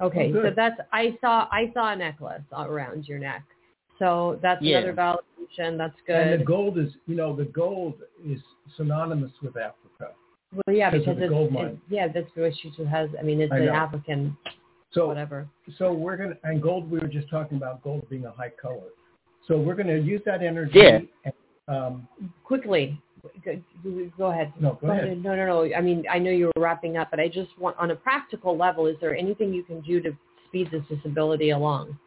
[0.00, 3.44] Okay, Oh, so that's I saw I saw a necklace around your neck.
[3.98, 4.78] So that's Yeah.
[4.78, 5.76] another validation.
[5.76, 6.16] That's good.
[6.16, 7.94] And the gold is, you know, the gold
[8.26, 8.40] is
[8.76, 10.14] synonymous with Africa.
[10.66, 11.80] Well, yeah, because of because the it's gold it- mine.
[11.90, 13.10] yeah, that's what she has.
[13.18, 13.72] I mean, it's I an know.
[13.74, 14.36] African
[14.92, 15.46] So, whatever.
[15.78, 16.90] so we're gonna and gold.
[16.90, 18.88] We were just talking about gold being a high color.
[19.46, 20.78] So we're gonna use that energy.
[20.78, 21.00] Yeah.
[21.24, 21.34] And,
[21.68, 22.08] um,
[22.42, 23.00] Quickly,
[23.44, 23.62] go,
[24.16, 24.52] go ahead.
[24.58, 25.22] no, go ahead.
[25.22, 25.74] No, no, no.
[25.74, 28.56] I mean, I know you were wrapping up, but I just want, on a practical
[28.56, 30.12] level, is there anything you can do to
[30.48, 31.98] speed this disability along?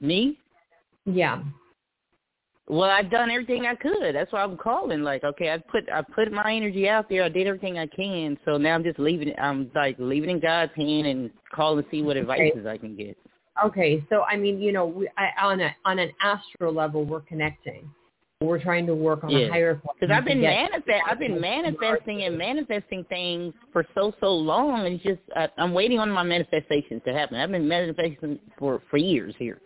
[0.00, 0.38] Me?
[1.04, 1.42] Yeah.
[2.70, 4.14] Well, I've done everything I could.
[4.14, 5.02] That's why I'm calling.
[5.02, 7.24] Like, okay, I put I put my energy out there.
[7.24, 8.38] I did everything I can.
[8.44, 9.36] So now I'm just leaving it.
[9.40, 13.18] I'm like leaving in God's hand and calling to see what advices I can get.
[13.64, 17.20] Okay, so I mean, you know, we, I, on a on an astral level, we're
[17.22, 17.90] connecting.
[18.42, 19.48] We're trying to work on Yeah.
[19.48, 19.94] a higher plane.
[20.00, 24.86] Because I've been get- manifest, I've been manifesting and manifesting things for so so long.
[24.86, 27.36] It's just I, I'm waiting on my manifestations to happen.
[27.36, 29.60] I've been manifesting for for years here,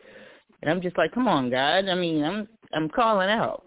[0.61, 1.89] and I'm just like, come on, God.
[1.89, 3.65] I mean, I'm I'm calling out.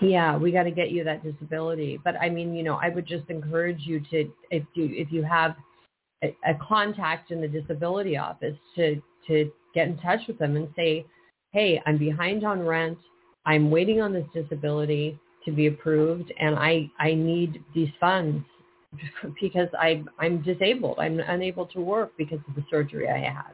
[0.00, 1.98] Yeah, we got to get you that disability.
[2.04, 5.24] But I mean, you know, I would just encourage you to, if you if you
[5.24, 5.56] have
[6.22, 10.68] a, a contact in the disability office, to to get in touch with them and
[10.76, 11.04] say,
[11.50, 12.98] hey, I'm behind on rent.
[13.46, 18.44] I'm waiting on this disability to be approved, and I I need these funds
[19.40, 20.98] because I I'm disabled.
[20.98, 23.52] I'm unable to work because of the surgery I had.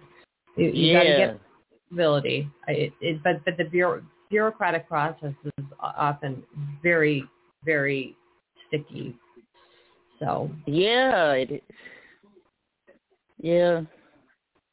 [0.57, 1.19] You, you got to yeah.
[1.19, 1.41] get
[1.89, 2.49] disability.
[2.69, 6.43] I- It, it, but but the bureau, bureaucratic process is often
[6.83, 7.25] very
[7.65, 8.17] very
[8.69, 9.17] sticky.
[10.19, 11.33] So, Yeah.
[11.33, 11.65] It,
[13.39, 13.83] yeah.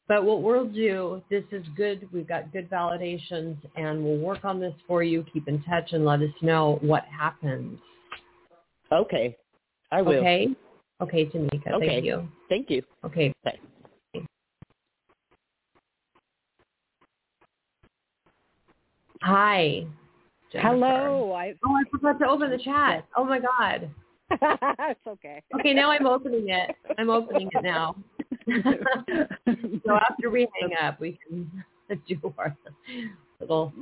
[0.08, 2.08] But what we'll do, this is good.
[2.12, 5.24] We've got good validations, and we'll work on this for you.
[5.32, 7.78] Keep in touch and let us know what happens.
[8.90, 9.36] Okay.
[9.92, 10.20] I will.
[10.20, 10.48] Okay.
[11.02, 11.72] Okay, Tanika.
[11.72, 11.86] Okay.
[11.86, 12.28] Thank you.
[12.48, 12.82] Thank you.
[13.04, 13.32] Okay.
[13.44, 13.58] Bye.
[19.22, 19.86] Hi.
[20.50, 20.68] Jennifer.
[20.68, 21.32] Hello.
[21.32, 23.04] I Oh, I forgot to open the chat.
[23.16, 23.90] Oh my God.
[24.30, 25.42] it's okay.
[25.54, 26.74] Okay, now I'm opening it.
[26.98, 27.94] I'm opening it now.
[29.86, 31.50] so after we hang up, we can
[32.08, 32.56] do our
[33.40, 33.72] little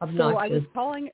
[0.00, 0.16] obnoxious.
[0.18, 1.10] so I was calling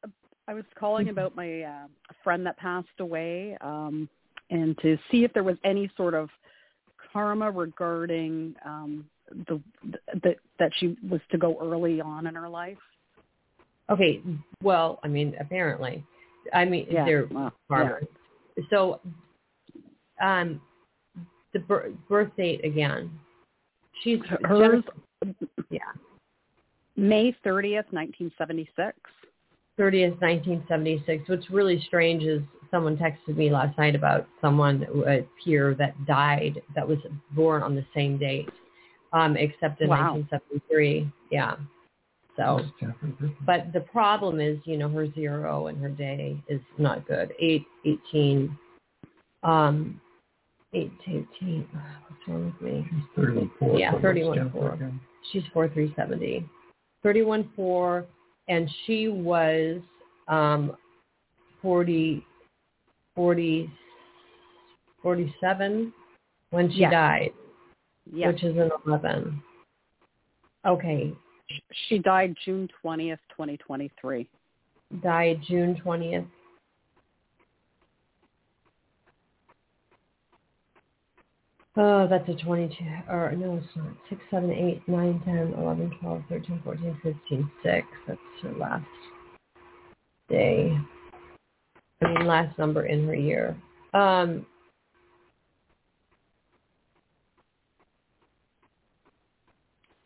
[0.48, 1.86] I was calling about my uh,
[2.24, 4.08] friend that passed away um
[4.50, 6.28] and to see if there was any sort of
[7.12, 9.04] karma regarding um
[9.48, 9.60] the
[10.22, 12.78] that that she was to go early on in her life.
[13.90, 14.20] okay,
[14.62, 16.04] well, I mean, apparently,
[16.52, 17.04] I mean, Yeah.
[17.04, 18.06] they're Well, farmers.
[18.70, 19.00] So,
[20.20, 20.60] um,
[21.52, 23.10] the bir- birth date again.
[24.02, 24.82] She's Hers
[25.70, 25.80] yeah,
[26.96, 28.96] May 30th, 1976.
[29.78, 31.28] 30th, 1976.
[31.28, 36.60] What's really strange is someone texted me last night about someone uh, here that died
[36.74, 36.98] that was
[37.32, 38.48] born on the same date,
[39.12, 40.14] um, except in Wow.
[40.14, 41.10] 1973.
[41.30, 41.56] Yeah.
[42.36, 42.60] So,
[43.44, 47.34] but the problem is, you know, her zero and her day is not good.
[47.38, 48.56] Eight, 18,
[49.42, 50.00] um,
[50.72, 51.66] eight to 18.
[51.72, 52.86] What's wrong with me?
[52.90, 53.78] She's 31 4.
[53.78, 54.92] Yeah, 31.4.
[55.32, 56.46] She's four three seventy.
[57.02, 58.06] Thirty one four
[58.48, 59.80] and she was
[60.28, 60.76] um
[61.62, 62.24] 40
[63.14, 63.70] 40
[65.02, 65.92] 47
[66.50, 66.90] when she Yes.
[66.90, 67.32] died,
[68.12, 68.32] Yes.
[68.32, 69.42] which is an eleven.
[70.66, 71.12] Okay.
[71.88, 74.28] She died June 20th, 2023.
[75.02, 76.24] Died June twentieth.
[81.76, 83.94] Oh, that's a 22, or no, it's not.
[84.08, 87.86] 6, 7, 8, 9, 10, 11, 12, 13, 14, 15, 6.
[88.08, 88.84] That's her last
[90.28, 90.76] day.
[92.02, 93.56] I mean, last number in her year.
[93.94, 94.46] Um,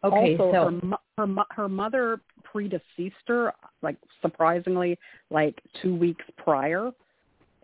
[0.03, 3.53] okay, also, so, her, her her mother predeceased her,
[3.83, 4.99] like surprisingly,
[5.31, 6.91] like two weeks prior,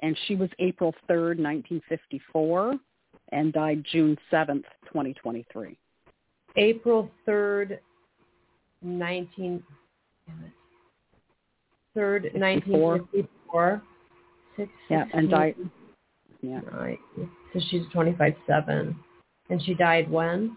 [0.00, 2.78] and she was April third, nineteen fifty four,
[3.32, 5.76] and died June 7th, 2023.
[6.56, 7.78] April 3rd,
[8.82, 9.62] 19...
[11.96, 13.82] 3rd, 1954.
[14.88, 15.56] Yeah, and died...
[16.42, 16.60] Yeah.
[16.72, 16.98] Right.
[17.52, 18.94] So she's 25-7.
[19.50, 20.56] And she died when?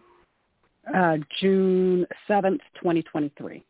[0.93, 3.63] Uh, June 7th, 2023.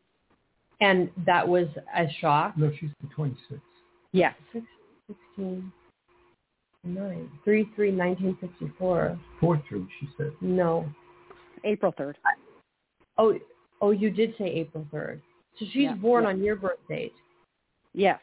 [0.82, 2.58] And that was a shock?
[2.58, 3.62] No, she's the 26th.
[4.12, 4.36] Yes.
[5.08, 5.72] 16
[6.84, 9.18] nine three three nineteen sixty four.
[9.40, 10.32] Four she said.
[10.42, 10.86] No.
[11.64, 12.18] April third.
[13.18, 13.38] Oh,
[13.82, 15.22] oh, you did say April third.
[15.60, 16.30] So she's yeah, born yeah.
[16.32, 17.14] on your birth date.
[17.94, 18.20] Yes.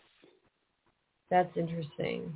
[1.30, 2.34] That's interesting.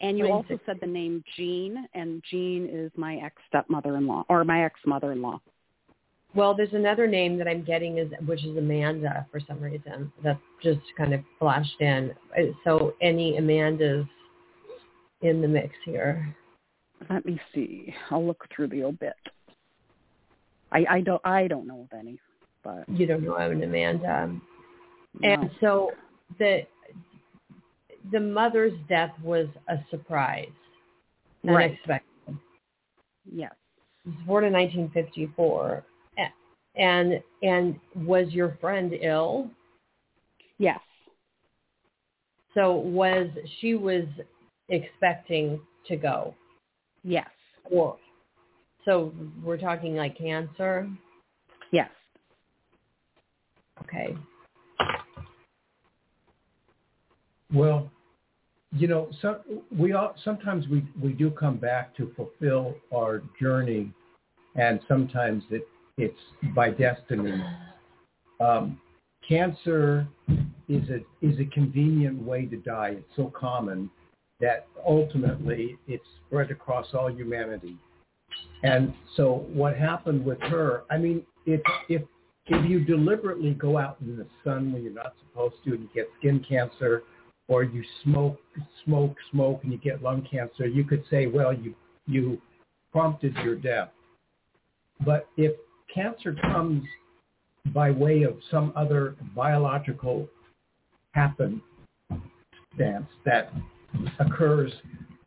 [0.00, 4.64] And you also said the name Jean, and Jean is my ex stepmother-in-law or my
[4.64, 5.40] ex mother-in-law.
[6.34, 10.38] Well, there's another name that I'm getting is which is Amanda for some reason that
[10.62, 12.12] just kind of flashed in.
[12.36, 14.08] Uh, so any Amandas
[15.22, 16.34] in the mix here?
[17.10, 17.94] Let me see.
[18.10, 19.14] I'll look through the obit.
[20.70, 22.18] I, I don't I don't know of any,
[22.62, 24.34] but You don't know I'm an Amanda.
[25.20, 25.28] no.
[25.28, 25.90] And so
[26.38, 26.62] the
[28.10, 30.48] the mother's death was a surprise,
[31.44, 31.70] Right.
[31.72, 32.36] unexpected.
[33.30, 33.52] yes,
[34.04, 35.84] She was born in 1954,
[36.76, 39.50] and and was your friend ill?
[40.58, 40.80] yes,
[42.54, 43.28] So was
[43.60, 44.04] she was
[44.72, 46.34] expecting to go,
[47.04, 47.28] yes,
[47.70, 47.96] or
[48.84, 49.12] so
[49.44, 50.88] we're talking like cancer?
[51.70, 51.88] yes.
[53.82, 54.16] Okay.
[57.52, 57.90] Well,
[58.72, 59.36] you know, some,
[59.76, 63.92] we all, sometimes we, we do come back to fulfill our journey,
[64.54, 65.66] and sometimes it,
[65.98, 66.18] it's
[66.54, 67.42] by destiny.
[68.40, 68.80] Um,
[69.28, 70.06] cancer
[70.68, 72.94] is a is a convenient way to die.
[72.98, 73.90] It's so common
[74.42, 77.76] that ultimately it's spread across all humanity.
[78.62, 80.82] And so what happened with her?
[80.90, 82.02] I mean, if if
[82.46, 85.88] if you deliberately go out in the sun when you're not supposed to and you
[85.94, 87.04] get skin cancer,
[87.48, 88.38] or you smoke,
[88.84, 91.74] smoke, smoke, and you get lung cancer, you could say, well, you
[92.06, 92.40] you
[92.90, 93.90] prompted your death.
[95.04, 95.52] But if
[95.92, 96.84] cancer comes
[97.66, 100.28] by way of some other biological
[101.12, 101.62] happen
[102.78, 103.52] dance that
[104.18, 104.72] occurs,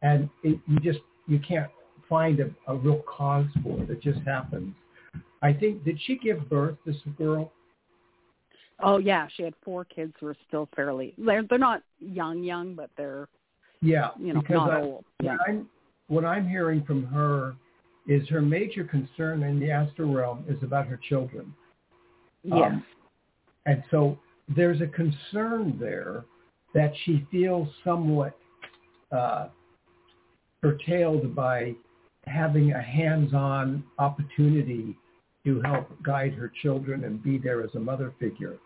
[0.01, 1.70] and it, you just you can't
[2.07, 3.89] find a, a real cause for it.
[3.89, 4.74] It just happens.
[5.41, 7.51] I think did she give birth this girl?
[8.82, 11.13] Oh yeah, she had four kids who are still fairly.
[11.18, 13.28] They're they're not young young, but they're
[13.82, 15.05] Yeah, you know not I, old.
[15.20, 15.38] what Yeah.
[15.47, 15.70] I'm
[16.07, 17.55] what I'm hearing from her
[18.07, 21.53] is her major concern in the astral realm is about her children.
[22.43, 22.72] Yes.
[22.72, 22.86] Um,
[23.66, 24.20] and so
[24.55, 26.24] there's a concern there
[26.76, 28.38] that she feels somewhat
[29.16, 29.47] uh,
[30.61, 31.74] curtailed by
[32.28, 34.95] having a hands-on opportunity
[35.45, 38.57] to help guide her children and be there as a mother figure.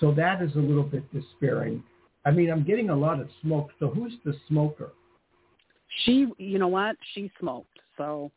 [0.00, 1.82] So that is a little bit despairing.
[2.26, 3.70] I mean, I'm getting a lot of smoke.
[3.78, 4.92] So who's the smoker?
[6.04, 6.96] She, you know what?
[7.14, 7.78] She smoked.
[7.96, 8.32] So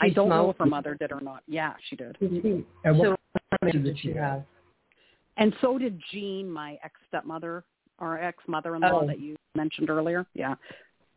[0.00, 1.42] I don't know if her mother did or not.
[1.48, 2.16] Yeah, she did.
[2.20, 4.16] And So what how many did did she she have?
[4.18, 4.42] have?
[5.38, 7.64] And so did Jean, my ex stepmother
[7.98, 9.06] our ex mother in law Oh.
[9.06, 10.26] that you mentioned earlier.
[10.34, 10.54] Yeah.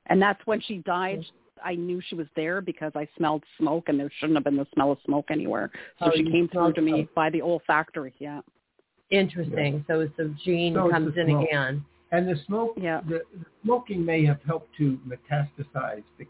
[0.07, 1.25] And that's when she died.
[1.63, 4.67] I knew she was there because I smelled smoke and there shouldn't have been the
[4.73, 5.71] smell of smoke anywhere.
[5.99, 7.13] So Oh, she came through to me smoke.
[7.15, 8.13] by the olfactory.
[8.19, 8.41] Yeah.
[9.09, 9.83] Interesting.
[9.87, 11.47] So so Jean So comes the in smoke.
[11.47, 11.85] again.
[12.11, 13.01] And the smoke, Yeah.
[13.07, 16.25] the, the smoking may have helped to metastasize the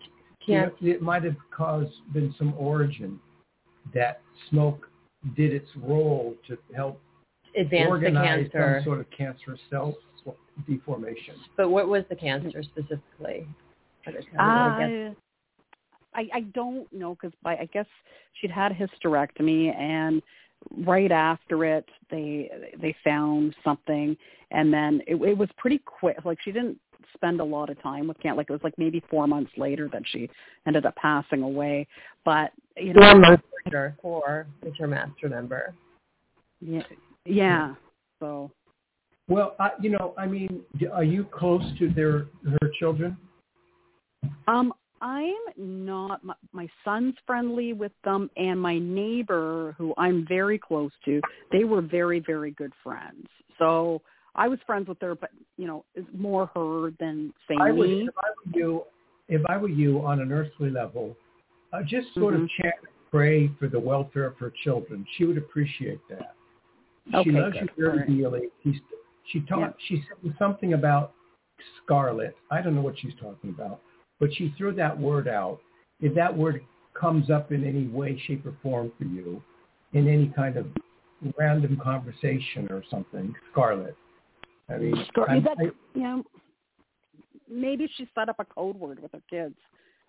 [0.45, 3.19] Can't It might have caused been some origin
[3.93, 4.89] that smoke
[5.35, 7.01] did its role to help
[7.57, 8.79] advance the organize cancer.
[8.79, 9.95] some sort of cancerous cell
[10.67, 11.35] deformation.
[11.57, 13.47] But what was the cancer specifically?
[14.07, 15.15] I just kinda wanna guess.
[15.17, 17.87] Uh, I I don't know because by I guess
[18.33, 20.21] she'd had a hysterectomy and
[20.77, 22.49] right after it they
[22.81, 24.15] they found something
[24.51, 26.17] and then it, it was pretty quick.
[26.23, 26.79] Like she didn't
[27.13, 28.37] spend a lot of time with cancer.
[28.37, 30.29] Like it was like maybe four months later that she
[30.65, 31.87] ended up passing away.
[32.23, 33.95] But you know, Four months later.
[34.01, 35.73] Four is her master number.
[36.61, 36.83] yeah,
[37.25, 37.75] yeah.
[38.19, 38.51] So
[39.27, 43.17] Well, I, you know, I mean, d- are you close to their her children?
[44.47, 46.23] Um, I'm not.
[46.23, 51.21] My, my son's friendly with them, and my neighbor, who I'm very close to,
[51.51, 53.27] they were very, very good friends.
[53.59, 54.01] So
[54.35, 57.89] I was friends with her, but you know, it's more her than say I would,
[57.89, 58.07] me.
[58.07, 58.83] if I were you,
[59.27, 61.15] if I were you on an earthly level,
[61.73, 62.49] uh, just sort of Mhm.
[62.61, 62.75] chant,
[63.11, 65.05] pray for the welfare of her children.
[65.15, 66.35] She would appreciate that.
[67.13, 67.69] Okay, she loves good.
[67.77, 68.07] you very right.
[68.07, 68.51] dearly.
[68.63, 68.79] She's,
[69.25, 69.71] she Yeah.
[69.87, 71.13] She said something about
[71.83, 72.35] Scarlet.
[72.51, 73.79] I don't know what she's talking about,
[74.19, 75.59] but she threw that word out.
[76.01, 76.61] If that word
[76.93, 79.41] comes up in any way, shape, or form for you,
[79.93, 80.67] in any kind of
[81.37, 83.95] random conversation or something, Scarlet.
[84.69, 86.25] I mean, Scar- I'm- I- you know,
[87.47, 89.55] maybe she set up a code word with her kids.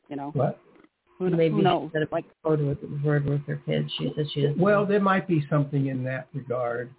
[0.09, 0.59] You know, what?
[1.19, 1.91] who, Maybe who knows?
[1.91, 3.93] she said a Like, word with word with her kids.
[3.99, 4.59] She said she doesn't.
[4.59, 6.91] Well, there might be something in that regard.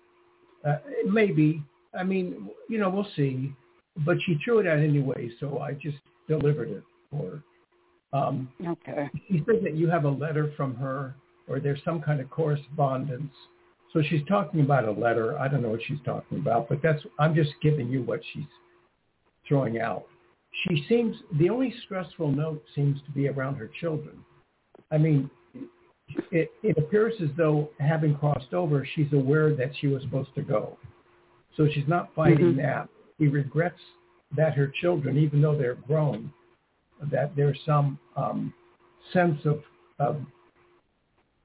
[0.65, 1.63] Uh, maybe.
[1.97, 3.53] I mean, you know, we'll see.
[4.05, 5.97] But she threw it out anyway, so I just
[6.27, 7.43] delivered it for.
[8.13, 9.09] Um, okay.
[9.27, 11.15] she said that you have a letter from her,
[11.47, 13.31] or there's some kind of correspondence.
[13.93, 15.37] So she's talking about a letter.
[15.37, 17.01] I don't know what she's talking about, but that's.
[17.19, 18.45] I'm just giving you what she's
[19.47, 20.05] throwing out.
[20.67, 24.17] She seems the only stressful note seems to be around her children.
[24.91, 25.29] I mean,
[26.31, 30.41] it, it appears as though having crossed over, she's aware that she was supposed to
[30.41, 30.77] go.
[31.55, 32.57] So she's not fighting Mhm.
[32.57, 32.89] that.
[33.17, 33.79] He regrets
[34.35, 36.31] that her children, even though they're grown,
[37.11, 38.53] that there's some um,
[39.13, 39.61] sense of,
[39.99, 40.17] of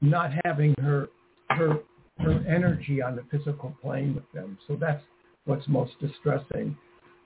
[0.00, 1.08] not having her
[1.50, 1.78] her
[2.18, 4.58] her energy on the physical plane with them.
[4.68, 5.02] So that's
[5.44, 6.76] what's most distressing.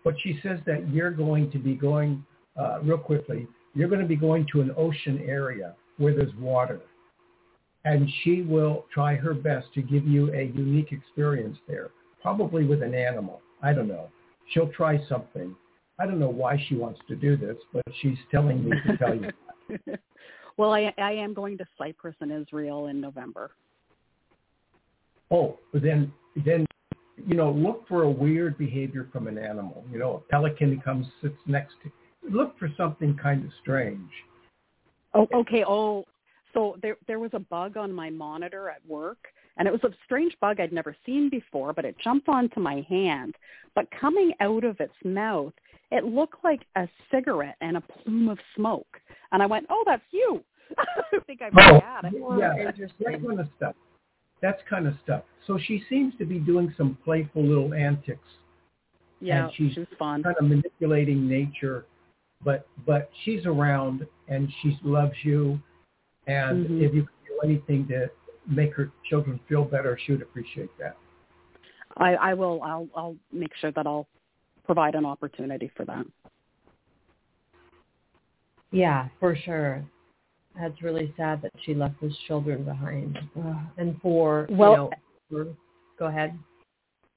[0.05, 2.24] But she says that you're going to be going
[2.57, 3.47] uh, real quickly.
[3.74, 6.81] You're going to be going to an ocean area where there's water,
[7.85, 11.91] and she will try her best to give you a unique experience there,
[12.22, 13.41] probably with an animal.
[13.62, 14.09] I don't know.
[14.53, 15.55] She'll try something.
[15.99, 19.14] I don't know why she wants to do this, but she's telling me to tell
[19.14, 19.30] you.
[20.57, 23.53] well, I I am going to Cyprus and Israel in November.
[25.30, 26.12] Oh, then
[26.44, 26.66] then
[27.26, 29.84] you know, look for a weird behavior from an animal.
[29.90, 31.90] You know, a pelican comes sits next to.
[32.30, 34.11] Look for something kind of strange.
[35.14, 35.64] Oh, okay.
[35.66, 36.05] Oh,
[36.53, 39.18] so there there was a bug on my monitor at work,
[39.57, 41.72] and it was a strange bug I'd never seen before.
[41.72, 43.34] But it jumped onto my hand.
[43.74, 45.55] But coming out of its mouth,
[45.91, 49.01] it looked like a cigarette and a plume of smoke.
[49.32, 50.43] And I went, "Oh, that's you."
[50.78, 52.14] I think I Oh, had it.
[52.39, 52.55] yeah,
[53.01, 53.74] that kind of stuff.
[54.43, 55.22] That's kind of stuff.
[55.47, 58.28] So she seems to be doing some playful little antics,
[59.20, 60.22] Yeah, and she's she fun.
[60.22, 61.87] kind of manipulating nature,
[62.45, 65.61] but but she's around and she loves you,
[66.26, 66.82] and Mhm.
[66.82, 68.11] if you can do anything to
[68.47, 70.97] make her children feel better, she would appreciate that.
[71.97, 72.62] I, I will.
[72.62, 74.07] I'll I'll make sure that I'll
[74.66, 76.04] provide an opportunity for that.
[78.72, 79.84] Yeah, for sure.
[80.58, 83.18] That's really sad that she left those children behind.
[83.38, 83.56] Ugh.
[83.78, 84.90] And for Well-
[85.30, 85.56] you know, for,
[85.98, 86.38] go ahead.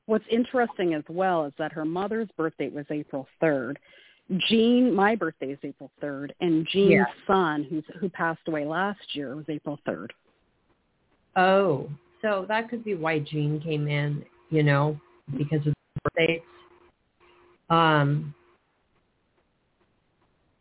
[0.05, 3.79] What's interesting as well is that her mother's birthday was April third.
[4.47, 7.05] Jean, my birthday is April third, and Jean's Yeah.
[7.25, 10.13] son, who's who passed away last year, was April third.
[11.35, 11.89] Oh,
[12.21, 14.99] so that could be why Jean came in, you know,
[15.37, 16.41] because of the birthdays.
[17.69, 18.33] Um,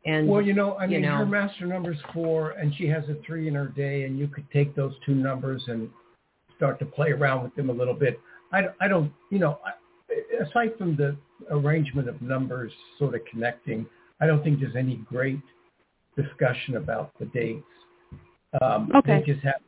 [0.05, 1.17] and Well, you know, I you mean, know.
[1.17, 4.51] her master number's four, and she has a three in her day, and you could
[4.51, 5.89] take those two numbers and
[6.57, 8.19] start to play around with them a little bit.
[8.53, 9.59] I, don't- I don't, you know,
[10.41, 11.17] aside from the
[11.51, 13.87] arrangement of numbers sort of connecting,
[14.21, 15.41] I don't think there's any great
[16.17, 17.65] discussion about the dates.
[18.63, 19.21] Um, Okay.
[19.27, 19.57] They just have,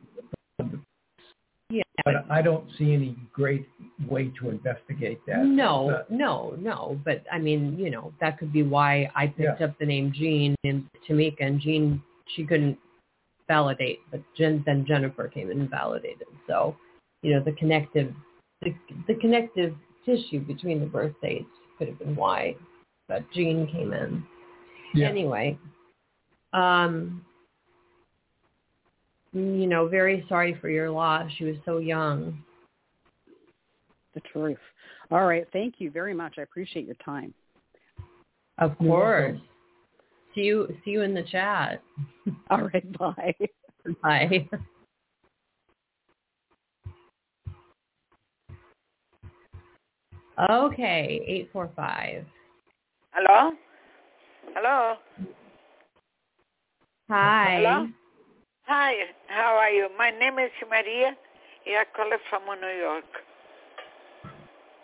[2.05, 3.67] but I don't see any great
[4.07, 5.45] way to investigate that.
[5.45, 6.99] no, no, no.
[7.03, 10.55] But I mean, you know, that could be why I picked up the name Jean
[10.63, 12.01] and Tamika, and Jean
[12.35, 12.77] she couldn't
[13.47, 16.27] validate, but Jen, then Jennifer came in and validated.
[16.47, 16.75] So,
[17.21, 18.13] you know, the connective,
[18.61, 18.73] the,
[19.07, 19.75] the connective
[20.05, 22.55] tissue between the birth dates could have been why,
[23.07, 24.23] but Jean came in.
[24.93, 25.09] yeah.
[25.09, 25.57] Anyway,
[26.53, 27.25] um,
[29.33, 31.29] you know, very sorry for your loss.
[31.37, 32.43] She was so young.
[34.13, 34.57] The truth.
[35.09, 35.47] All right.
[35.53, 36.35] Thank you very much.
[36.37, 37.33] I appreciate your time.
[38.57, 39.39] Of course.
[40.35, 40.67] See you.
[40.83, 41.81] See you in the chat.
[42.49, 42.97] All right.
[42.97, 43.35] Bye.
[44.03, 44.49] Bye.
[50.49, 52.25] Okay, eight four five.
[53.11, 53.51] Hello?
[54.55, 54.95] Hello?
[57.09, 57.55] Hi.
[57.57, 57.87] Hello?
[58.73, 58.93] Hi,
[59.27, 59.89] how are you?
[59.97, 61.07] My name is Maria.
[61.07, 63.03] And I call from New York.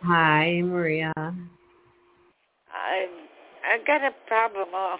[0.04, 1.14] Hi, Maria.
[1.16, 3.08] I
[3.64, 4.68] I got a problem.
[4.76, 4.98] Uh,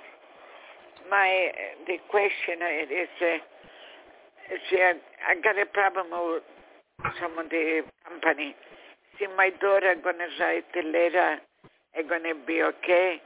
[1.10, 1.52] my
[1.86, 4.94] the question is uh, is uh,
[5.28, 6.44] I got a problem with
[7.20, 8.56] some of the company.
[9.20, 11.40] See, my daughter gonna write a letter.
[11.94, 13.18] I'm gonna be okay.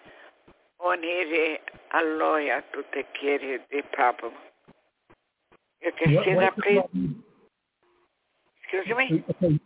[0.79, 1.59] Or need
[1.93, 4.33] a lawyer to take care of the problem.
[5.83, 6.79] You can What- see that, please.
[6.79, 7.23] problem?
[8.63, 9.23] Excuse me.
[9.29, 9.59] Okay.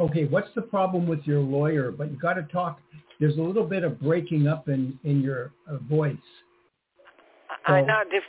[0.00, 1.90] okay, what's the problem with your lawyer?
[1.90, 2.80] But you got to talk.
[3.20, 6.16] There's a little bit of breaking up in in your uh, voice.
[7.66, 8.02] I know.
[8.10, 8.20] The,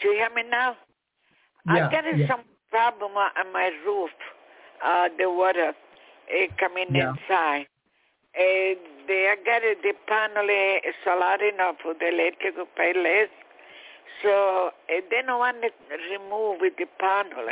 [0.00, 0.76] do you hear me now?
[1.66, 2.28] Yeah, I got yeah.
[2.28, 4.10] some problem on my roof.
[4.84, 7.10] Uh, the water uh, coming Yeah.
[7.10, 7.66] inside.
[8.36, 8.76] Uh,
[9.08, 13.30] they I got the panel uh, solar enough for the electric to pay less.
[14.22, 15.70] So uh, they don't want to
[16.10, 17.48] remove the panel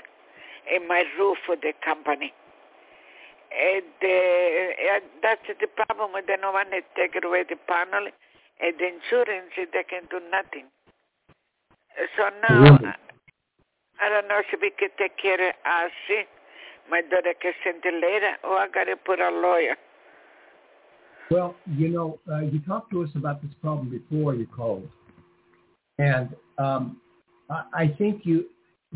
[0.75, 2.33] in my roof for the company.
[3.55, 6.11] And uh, uh, that's the problem.
[6.27, 8.09] They don't want to take away the panel.
[8.61, 10.67] And the insurance, they can do nothing.
[12.17, 12.87] So now, Really?
[12.87, 12.95] I,
[14.03, 15.93] I don't know if we can take care of us.
[16.91, 19.77] My daughter can send a letter, or I got to put a lawyer.
[21.31, 24.89] Well, you know, uh, you talked to us about this problem before you called,
[25.99, 27.01] and um,
[27.51, 28.47] I, I think you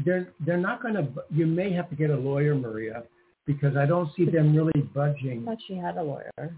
[0.04, 1.06] they're they're not going to.
[1.30, 3.02] You may have to get a lawyer, Maria,
[3.46, 5.44] because I don't see them really I budging.
[5.44, 6.56] thought she had a lawyer.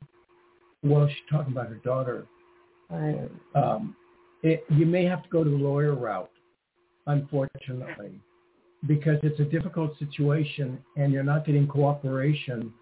[0.82, 2.26] Well, she's talking about her daughter.
[2.90, 3.96] I, Um,
[4.42, 6.30] it, you may have to go to the lawyer route,
[7.06, 8.12] unfortunately,
[8.86, 12.72] because it's a difficult situation and you're not getting cooperation.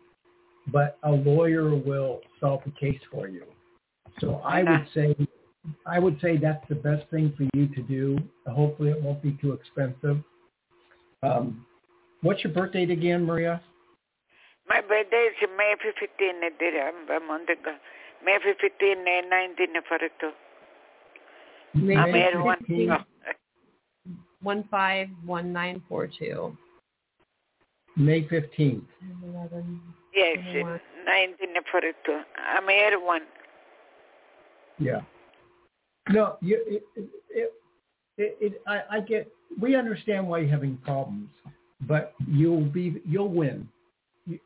[0.69, 3.45] But a lawyer will solve the case for you.
[4.21, 5.17] So I would say,
[5.87, 8.19] I would say that's the best thing for you to do.
[8.47, 10.19] Hopefully, it won't be too expensive.
[11.23, 11.67] Um,
[12.23, 13.61] what's your birth date again, Maria?
[14.69, 17.75] My birthday is May 15, uh, month ago.
[18.25, 20.31] May 15, uh, 1942.
[21.75, 22.59] May I'm May here one.
[22.59, 22.91] 15.
[24.43, 26.57] one five one nine four two.
[27.97, 28.83] May 15th.
[30.15, 30.81] Yes, Twenty-one.
[31.05, 32.21] 1942.
[32.37, 33.23] I'm here one.
[34.79, 35.01] Yeah.
[36.11, 37.53] No, you, it, it, it,
[38.17, 39.31] it, it, I, I get,
[39.61, 41.29] we understand why you're having problems,
[41.83, 43.69] but you'll be, you'll win,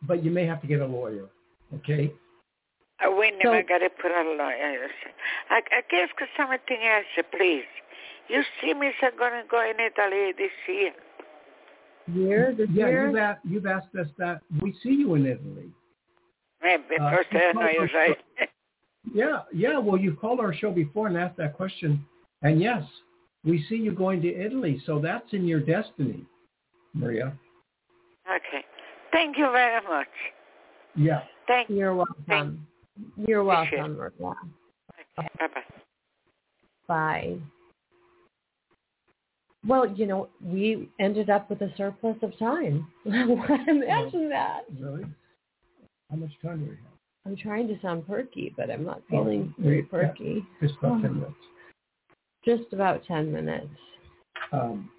[0.03, 1.27] but you may have to get a lawyer.
[1.75, 2.13] Okay.
[3.01, 4.89] I win So- I got to put a lawyer.
[5.51, 7.65] I, I guess something else, please.
[8.29, 10.93] You see me, so I'm going to go in Italy this year.
[12.13, 13.07] Year this Yeah, year.
[13.07, 14.41] you've asked, you've asked us that.
[14.61, 15.71] We see you in Italy.
[16.63, 18.17] Maybe Uh, first I know you're right.
[19.13, 19.79] Yeah, yeah.
[19.79, 22.05] Well, you've called our show before and asked that question,
[22.43, 22.83] and yes,
[23.45, 24.81] we see you going to Italy.
[24.87, 26.25] So that's in your destiny,
[26.95, 27.33] Maria.
[28.29, 28.65] okay.
[29.13, 30.09] Thank you very much.
[30.95, 31.23] Yeah.
[31.47, 31.77] Thank you.
[31.77, 32.67] You're welcome.
[33.17, 34.13] You're welcome, Maria.
[35.17, 35.63] Bye-bye.
[36.89, 37.37] Bye.
[39.67, 42.87] Well, you know, we ended up with a surplus of time.
[43.07, 44.63] Imagine that.
[44.79, 45.05] Really?
[46.11, 46.92] How much time do we have?
[47.25, 49.89] I'm trying to sound perky, but I'm not Oh, feeling very yeah.
[49.91, 50.45] perky.
[50.61, 51.35] Just about 10 minutes.
[52.45, 53.69] Just about 10 minutes.
[54.51, 54.91] Um,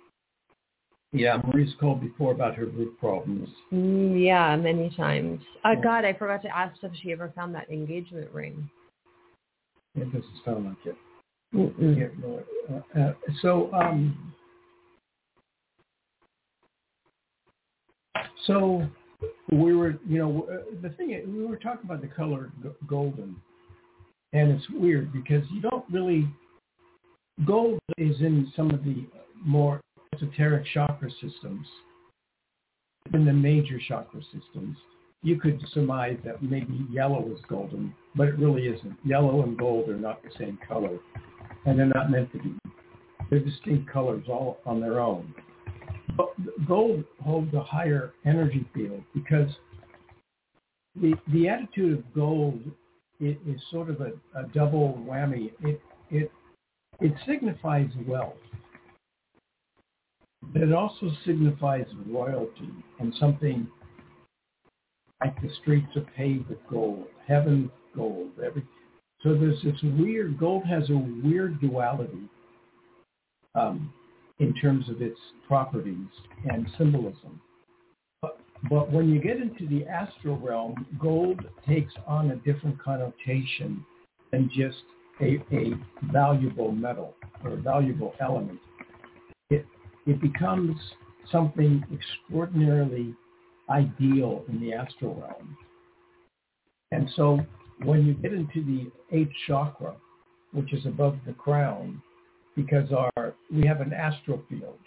[1.12, 3.50] yeah, Marie's called before about her roof problems.
[3.72, 5.42] Mm, yeah, many times.
[5.64, 5.82] Uh, Yeah.
[5.82, 8.70] God, I forgot to ask if she ever found that engagement ring.
[9.96, 10.96] It doesn't sound like it.
[11.52, 12.08] Yeah,
[12.96, 14.34] uh, uh, so, um,
[18.46, 18.90] so
[19.52, 20.48] we were, you know,
[20.82, 22.52] the thing we were talking about the color
[22.88, 23.36] golden,
[24.34, 26.28] and it's weird because you don't really.
[27.46, 29.06] Gold is in some of the
[29.44, 29.82] more
[30.14, 31.66] esoteric chakra systems,
[33.14, 34.78] in the major chakra systems.
[35.24, 38.98] You could surmise that maybe yellow is golden, but it really isn't.
[39.06, 41.00] Yellow and gold are not the same color,
[41.66, 42.56] and they're not meant to be.
[43.30, 45.34] They're distinct colors all on their own.
[46.68, 49.50] Gold holds a higher energy field because
[50.96, 52.62] the the attitude of gold
[53.20, 55.52] is sort of a, a double whammy.
[55.62, 56.32] It it
[57.00, 58.34] it signifies wealth.
[60.52, 63.68] But it also signifies royalty and something
[65.22, 68.32] like the streets are paved with gold, heaven gold.
[68.46, 68.64] Every
[69.22, 72.30] so there's this weird gold has a weird duality
[73.56, 73.94] um,
[74.44, 76.08] in terms of its properties
[76.52, 77.40] and symbolism.
[78.22, 78.38] But,
[78.70, 83.86] but when you get into the astral realm, gold takes on a different connotation
[84.32, 84.84] than just
[85.22, 85.72] a, a
[86.12, 88.60] valuable metal or a valuable element.
[89.50, 89.66] It,
[90.06, 90.76] it becomes
[91.32, 93.16] something extraordinarily
[93.70, 95.56] ideal in the astral realm.
[96.92, 97.40] And so
[97.86, 99.94] when you get into the eighth chakra,
[100.52, 102.02] which is above the crown,
[102.56, 104.80] because our we have an astral field.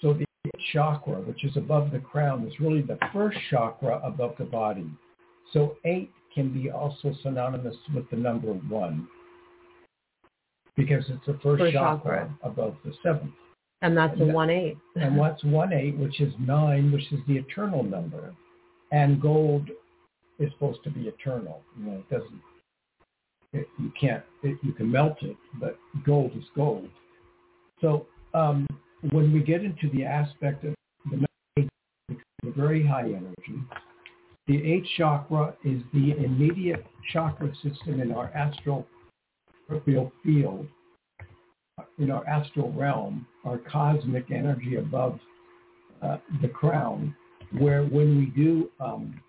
[0.00, 0.24] So the
[0.72, 4.86] chakra, which is above the crown, is really the first chakra above the body.
[5.52, 9.08] So eight can be also synonymous with the number one
[10.76, 12.38] because it's the first, First chakra, chakra.
[12.42, 13.32] above the seventh.
[13.82, 14.32] And that's a Yeah.
[14.32, 14.76] 1-8.
[14.96, 18.34] And what's one eight, which is nine, which is the eternal number.
[18.90, 19.68] and gold
[20.38, 21.62] is supposed to be eternal.
[21.78, 22.40] You know, it doesn't.
[23.52, 24.22] It, you can't.
[24.42, 26.88] It, you can melt it, but gold is gold.
[27.80, 28.66] So um,
[29.10, 30.74] when we get into the aspect of
[31.10, 32.06] the
[32.56, 33.62] very high energy,
[34.46, 38.86] the eighth chakra is the immediate chakra system in our astral
[39.84, 40.66] field,
[41.98, 45.18] in our astral realm, our cosmic energy above
[46.02, 47.14] uh, the crown,
[47.58, 49.20] where when we do um,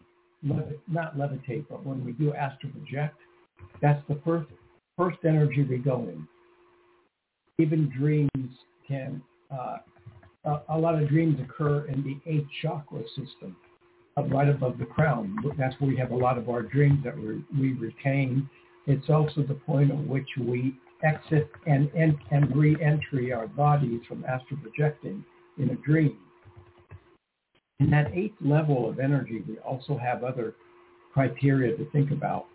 [0.42, 3.18] not levitate, but when we do astral project,
[3.82, 4.50] that's the first
[4.98, 6.28] first energy we go in.
[7.58, 8.52] Even dreams
[8.88, 9.78] can uh,
[10.46, 13.56] a, a lot of dreams occur in the eighth chakra system,
[14.18, 15.36] up right above the crown.
[15.58, 18.50] That's where we have a lot of our dreams that we, we retain.
[18.88, 24.26] It's also the point at which we exit and, and, and re-entry our bodies from
[24.26, 25.24] astral projecting
[25.58, 26.18] in a dream.
[27.80, 30.56] In that eighth level of energy, we also have other
[31.14, 32.46] criteria to think about.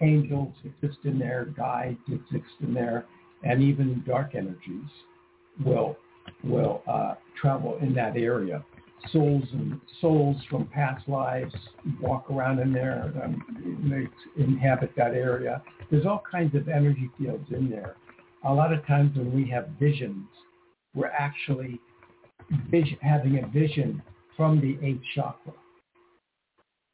[0.00, 3.06] Angels exist in there, guides exist in there,
[3.42, 4.90] and even dark energies
[5.64, 5.96] will
[6.44, 8.64] will uh, travel in that area.
[9.12, 11.54] Souls and souls from past lives
[12.00, 13.12] walk around in there.
[13.22, 15.62] Um, they inhabit that area.
[15.90, 17.96] There's all kinds of energy fields in there.
[18.44, 20.26] A lot of times when we have visions,
[20.94, 21.80] we're actually
[22.70, 24.02] vision, having a vision
[24.36, 25.52] from the eighth chakra.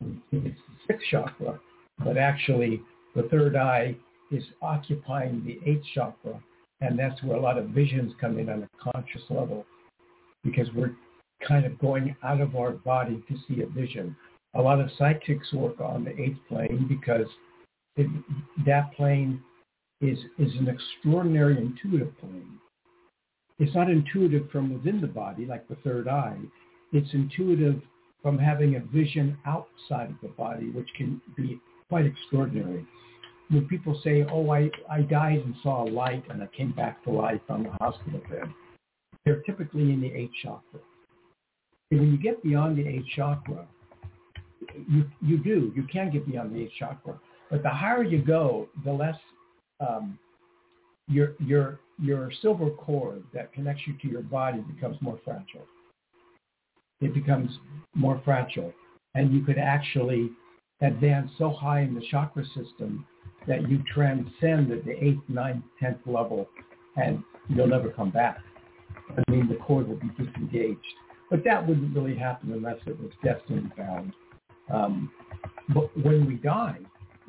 [0.00, 0.54] It's the
[0.86, 1.58] sixth chakra,
[2.04, 2.82] but actually
[3.14, 3.96] the third eye
[4.30, 6.40] is occupying the eighth chakra
[6.82, 9.64] and that's where a lot of visions come in on a conscious level
[10.42, 10.94] because we're
[11.46, 14.16] kind of going out of our body to see a vision.
[14.54, 17.26] A lot of psychics work on the eighth plane because
[17.96, 18.06] it,
[18.66, 19.40] that plane
[20.00, 22.58] is, is an extraordinary intuitive plane.
[23.58, 26.38] It's not intuitive from within the body like the third eye.
[26.92, 27.80] It's intuitive
[28.22, 31.60] from having a vision outside of the body, which can be
[31.92, 32.86] quite extraordinary
[33.50, 37.04] when people say, oh, I, I died and saw a light and I came back
[37.04, 38.44] to life on the hospital bed,
[39.26, 40.80] they're typically in the eighth chakra.
[41.90, 43.66] And when you get beyond the eighth chakra,
[44.88, 45.70] you, you do.
[45.76, 47.20] You can get beyond the eighth chakra.
[47.50, 49.18] But the higher you go, the less
[49.86, 50.18] um,
[51.08, 55.66] your, your, your silver cord that connects you to your body becomes more fragile.
[57.02, 57.50] It becomes
[57.94, 58.72] more fragile.
[59.14, 60.30] And you could actually
[60.82, 63.06] advance so high in the chakra system
[63.46, 66.48] that you transcend at the eighth, ninth, tenth level,
[66.96, 68.38] and you'll never come back.
[69.16, 70.78] I mean, the cord will be disengaged.
[71.30, 74.12] But that wouldn't really happen unless it was destiny bound.
[74.72, 75.10] Um,
[75.74, 76.78] but when we die,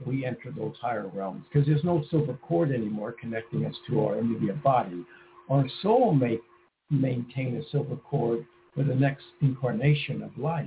[0.05, 4.17] we enter those higher realms because there's no silver cord anymore connecting us to our
[4.17, 5.05] immediate body.
[5.49, 6.39] Our soul may
[6.89, 8.45] maintain a silver cord
[8.75, 10.65] for the next incarnation of life.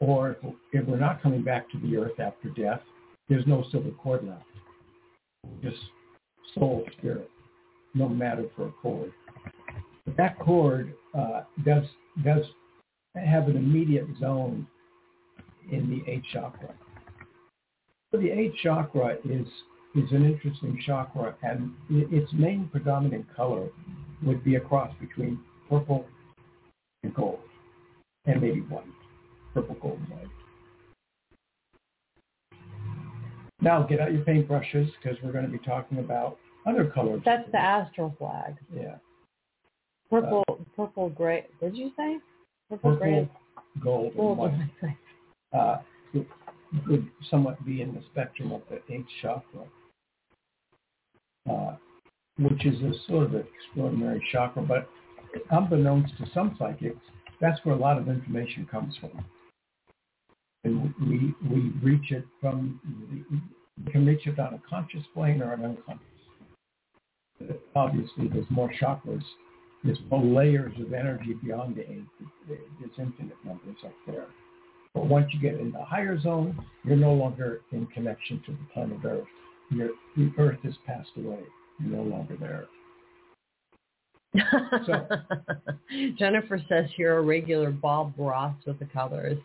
[0.00, 0.36] Or
[0.72, 2.80] if, we're not coming back to the earth after death,
[3.28, 4.44] there's no silver cord left.
[5.62, 5.78] Just
[6.54, 7.30] soul, spirit,
[7.94, 9.12] no matter for a cord.
[10.04, 11.84] But that cord uh, does
[12.24, 12.44] does
[13.14, 14.66] have an immediate zone
[15.70, 16.74] in the eighth chakra.
[18.10, 19.46] So the eighth chakra is
[19.94, 23.68] is an interesting chakra, and its main predominant color
[24.22, 26.06] would be a cross between purple
[27.02, 27.40] and gold,
[28.26, 28.84] and maybe white,
[29.54, 30.26] purple, gold, and white.
[33.62, 37.20] Now get out your paintbrushes because we're going to be talking about other colors.
[37.24, 38.56] That's the astral flag.
[38.74, 38.96] Yeah.
[40.08, 41.46] Purple, uh, purple, gray.
[41.58, 42.18] What did you say?
[42.68, 43.30] Purple, purple gray,
[43.82, 44.96] gold, gold and white.
[45.52, 45.78] Uh,
[46.88, 49.62] would somewhat be in the spectrum of the eighth chakra,
[51.50, 51.76] uh,
[52.38, 54.62] which is a sort of an extraordinary chakra.
[54.62, 54.88] But
[55.50, 57.00] unbeknownst to some psychics,
[57.40, 59.24] that's where a lot of information comes from
[60.64, 62.80] and we we reach it from
[63.84, 66.06] we can reach it on a conscious plane or an unconscious.
[67.74, 69.22] Obviously, there's more chakras,
[69.82, 72.04] there's more layers of energy beyond the eight.
[72.46, 74.26] There's infinite numbers up there.
[74.94, 78.58] But once you get in the higher zone, you're no longer in connection to the
[78.74, 79.24] planet Earth.
[79.70, 81.38] Your, the Earth has passed away.
[81.78, 82.66] You're no longer there.
[84.86, 85.06] So,
[86.18, 89.38] Jennifer says you're a regular Bob Ross with the colors.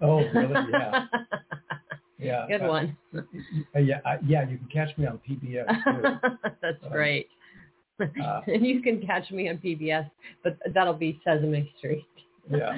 [0.00, 0.54] Oh, really?
[0.72, 1.04] Yeah.
[2.20, 2.46] Yeah.
[2.48, 2.96] Good uh, one.
[3.14, 4.42] Uh, yeah, uh, yeah.
[4.48, 6.18] You can catch me on PBS too.
[6.60, 7.28] That's Um, great.
[8.00, 10.10] uh, and you can catch me on PBS,
[10.42, 12.04] but that'll be Sesame Street.
[12.50, 12.76] yeah.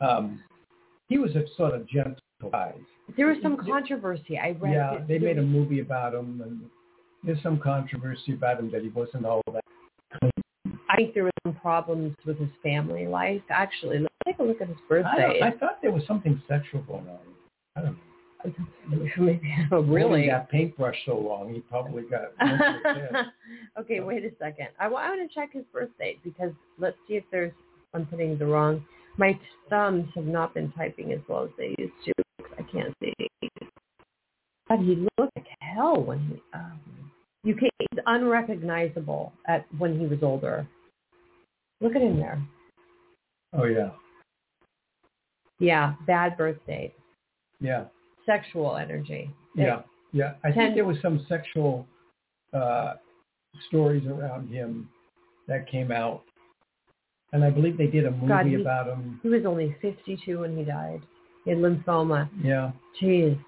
[0.00, 0.44] Um,
[1.08, 2.16] he was a sort of gentle
[2.52, 2.72] guy.
[3.16, 4.38] There was some controversy.
[4.38, 4.74] I read.
[4.74, 6.60] Yeah, it- they made a movie about him, and
[7.24, 9.61] there's some controversy about him that he wasn't all that.
[10.92, 13.40] I think there were some problems with his family life.
[13.48, 15.38] Actually, let's take a look at his I, birthday.
[15.40, 17.18] don't, I thought there was something sexual going on.
[17.76, 19.08] I don't know.
[19.18, 20.26] Maybe, oh, really?
[20.26, 22.32] that paintbrush so long, he probably got.
[23.80, 24.68] okay, wait a second.
[24.78, 27.52] I, I want to check his birth date because let's see if there's
[27.94, 28.84] I'm putting the wrong.
[29.16, 29.38] My
[29.70, 32.12] thumbs have not been typing as well as they used to.
[32.58, 33.14] I can't see.
[34.68, 36.42] But he looked like hell when he.
[36.52, 36.80] Um,
[37.44, 40.66] you can He's unrecognizable at when he was older.
[41.82, 42.40] Look at him there.
[43.54, 43.90] Oh yeah,
[45.58, 46.94] Yeah, bad birth date.
[47.60, 47.84] yeah,
[48.24, 49.28] Sexual energy.
[49.54, 50.34] yeah, yeah.
[50.44, 51.86] I Ten- think there was some sexual
[52.54, 52.94] uh,
[53.68, 54.88] stories around him
[55.48, 56.22] that came out,
[57.32, 59.20] and I believe they did a movie God, he- about him.
[59.22, 61.02] He was only 52 when he died.
[61.44, 62.28] He had lymphoma.
[62.42, 62.70] Yeah,
[63.00, 63.38] Jeez.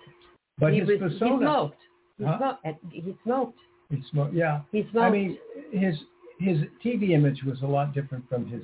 [0.59, 1.37] but he his was persona.
[1.39, 1.78] he smoked.
[2.18, 2.39] He Huh?
[2.39, 2.85] smoked.
[2.93, 3.59] He smoked.
[3.91, 4.35] He smoked.
[4.35, 4.97] Yeah, He smoked.
[5.07, 5.39] I mean,
[5.72, 5.95] his
[6.39, 8.62] his TV image was a lot different from his.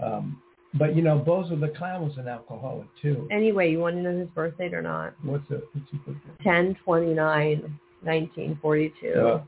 [0.00, 0.40] Um,
[0.74, 3.28] but you know, Bozo the Clown was an alcoholic too.
[3.30, 5.14] anyway, you want to know his birth date or not?
[5.22, 5.62] What's it?
[5.72, 6.42] What's his birthday?
[6.42, 9.06] 10 29 1942.
[9.06, 9.40] Yeah.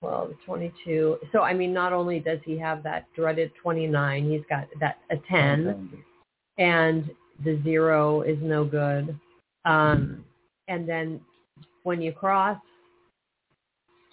[0.00, 1.18] Well, 22.
[1.32, 5.16] So I mean, not only does he have that dreaded 29, he's got that a
[5.28, 5.90] 10,
[6.58, 7.10] and
[7.44, 9.18] the zero is no good.
[9.64, 10.24] Um,
[10.68, 11.20] and then
[11.82, 12.58] when you cross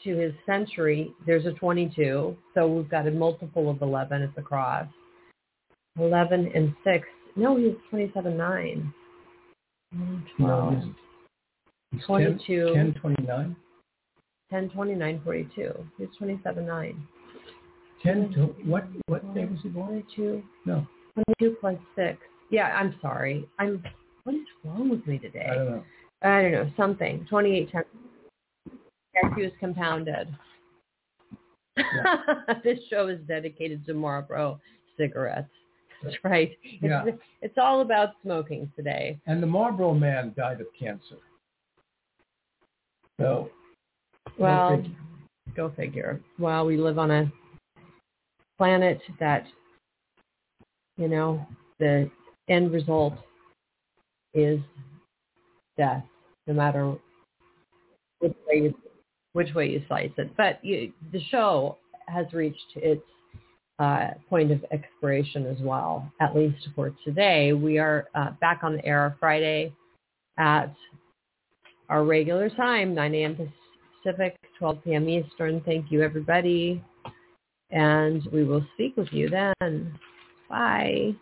[0.06, 2.38] to his century, there's a 22.
[2.54, 4.88] So we've got a multiple of 11 at the cross.
[6.00, 7.08] 11 and 6.
[7.36, 8.94] No, he's 27, 9.
[10.40, 10.82] No,
[12.06, 12.74] 22.
[12.74, 13.56] 10, 10, 29.
[14.52, 15.74] 10, 29, 42.
[15.98, 17.08] He's 27, 9.
[18.04, 19.88] 10 to what, what day was he born?
[19.88, 20.44] 22.
[20.66, 20.86] No.
[21.40, 22.18] 22 plus 6.
[22.52, 23.48] Yeah, I'm sorry.
[23.58, 23.84] I'm,
[24.24, 25.48] what is wrong with me today?
[25.50, 25.84] I don't know.
[26.22, 27.26] I don't know, something.
[27.30, 27.84] 28, 10.
[29.22, 30.28] Syracuse compounded.
[31.78, 31.84] Yeah.
[32.64, 34.60] this show is dedicated to Marlboro
[34.98, 35.50] cigarettes.
[36.04, 36.52] That's right.
[36.64, 37.06] It's, yeah.
[37.42, 39.20] it's all about smoking today.
[39.28, 41.18] And the Marlboro man died of cancer.
[43.20, 43.50] So,
[44.38, 44.92] well, figure.
[45.56, 46.22] go figure.
[46.38, 47.32] Well, we live on a
[48.58, 49.46] planet that,
[50.98, 51.46] you know,
[51.80, 52.10] the
[52.50, 53.14] end result
[54.34, 54.60] is
[55.78, 56.04] death,
[56.48, 56.96] no matter
[58.20, 58.76] which way you
[59.36, 60.32] which way you slice it.
[60.38, 61.78] But you, the show
[62.08, 63.02] has reached its
[63.80, 67.52] uh, point of expiration as well, at least for today.
[67.52, 69.74] We are uh, back on the air Friday
[70.38, 70.74] at
[71.90, 73.52] our regular time, 9 a.m.
[74.02, 75.10] Pacific, 12 p.m.
[75.10, 75.62] Eastern.
[75.66, 76.82] Thank you, everybody.
[77.72, 80.00] And we will speak with you then.
[80.50, 81.14] Bye.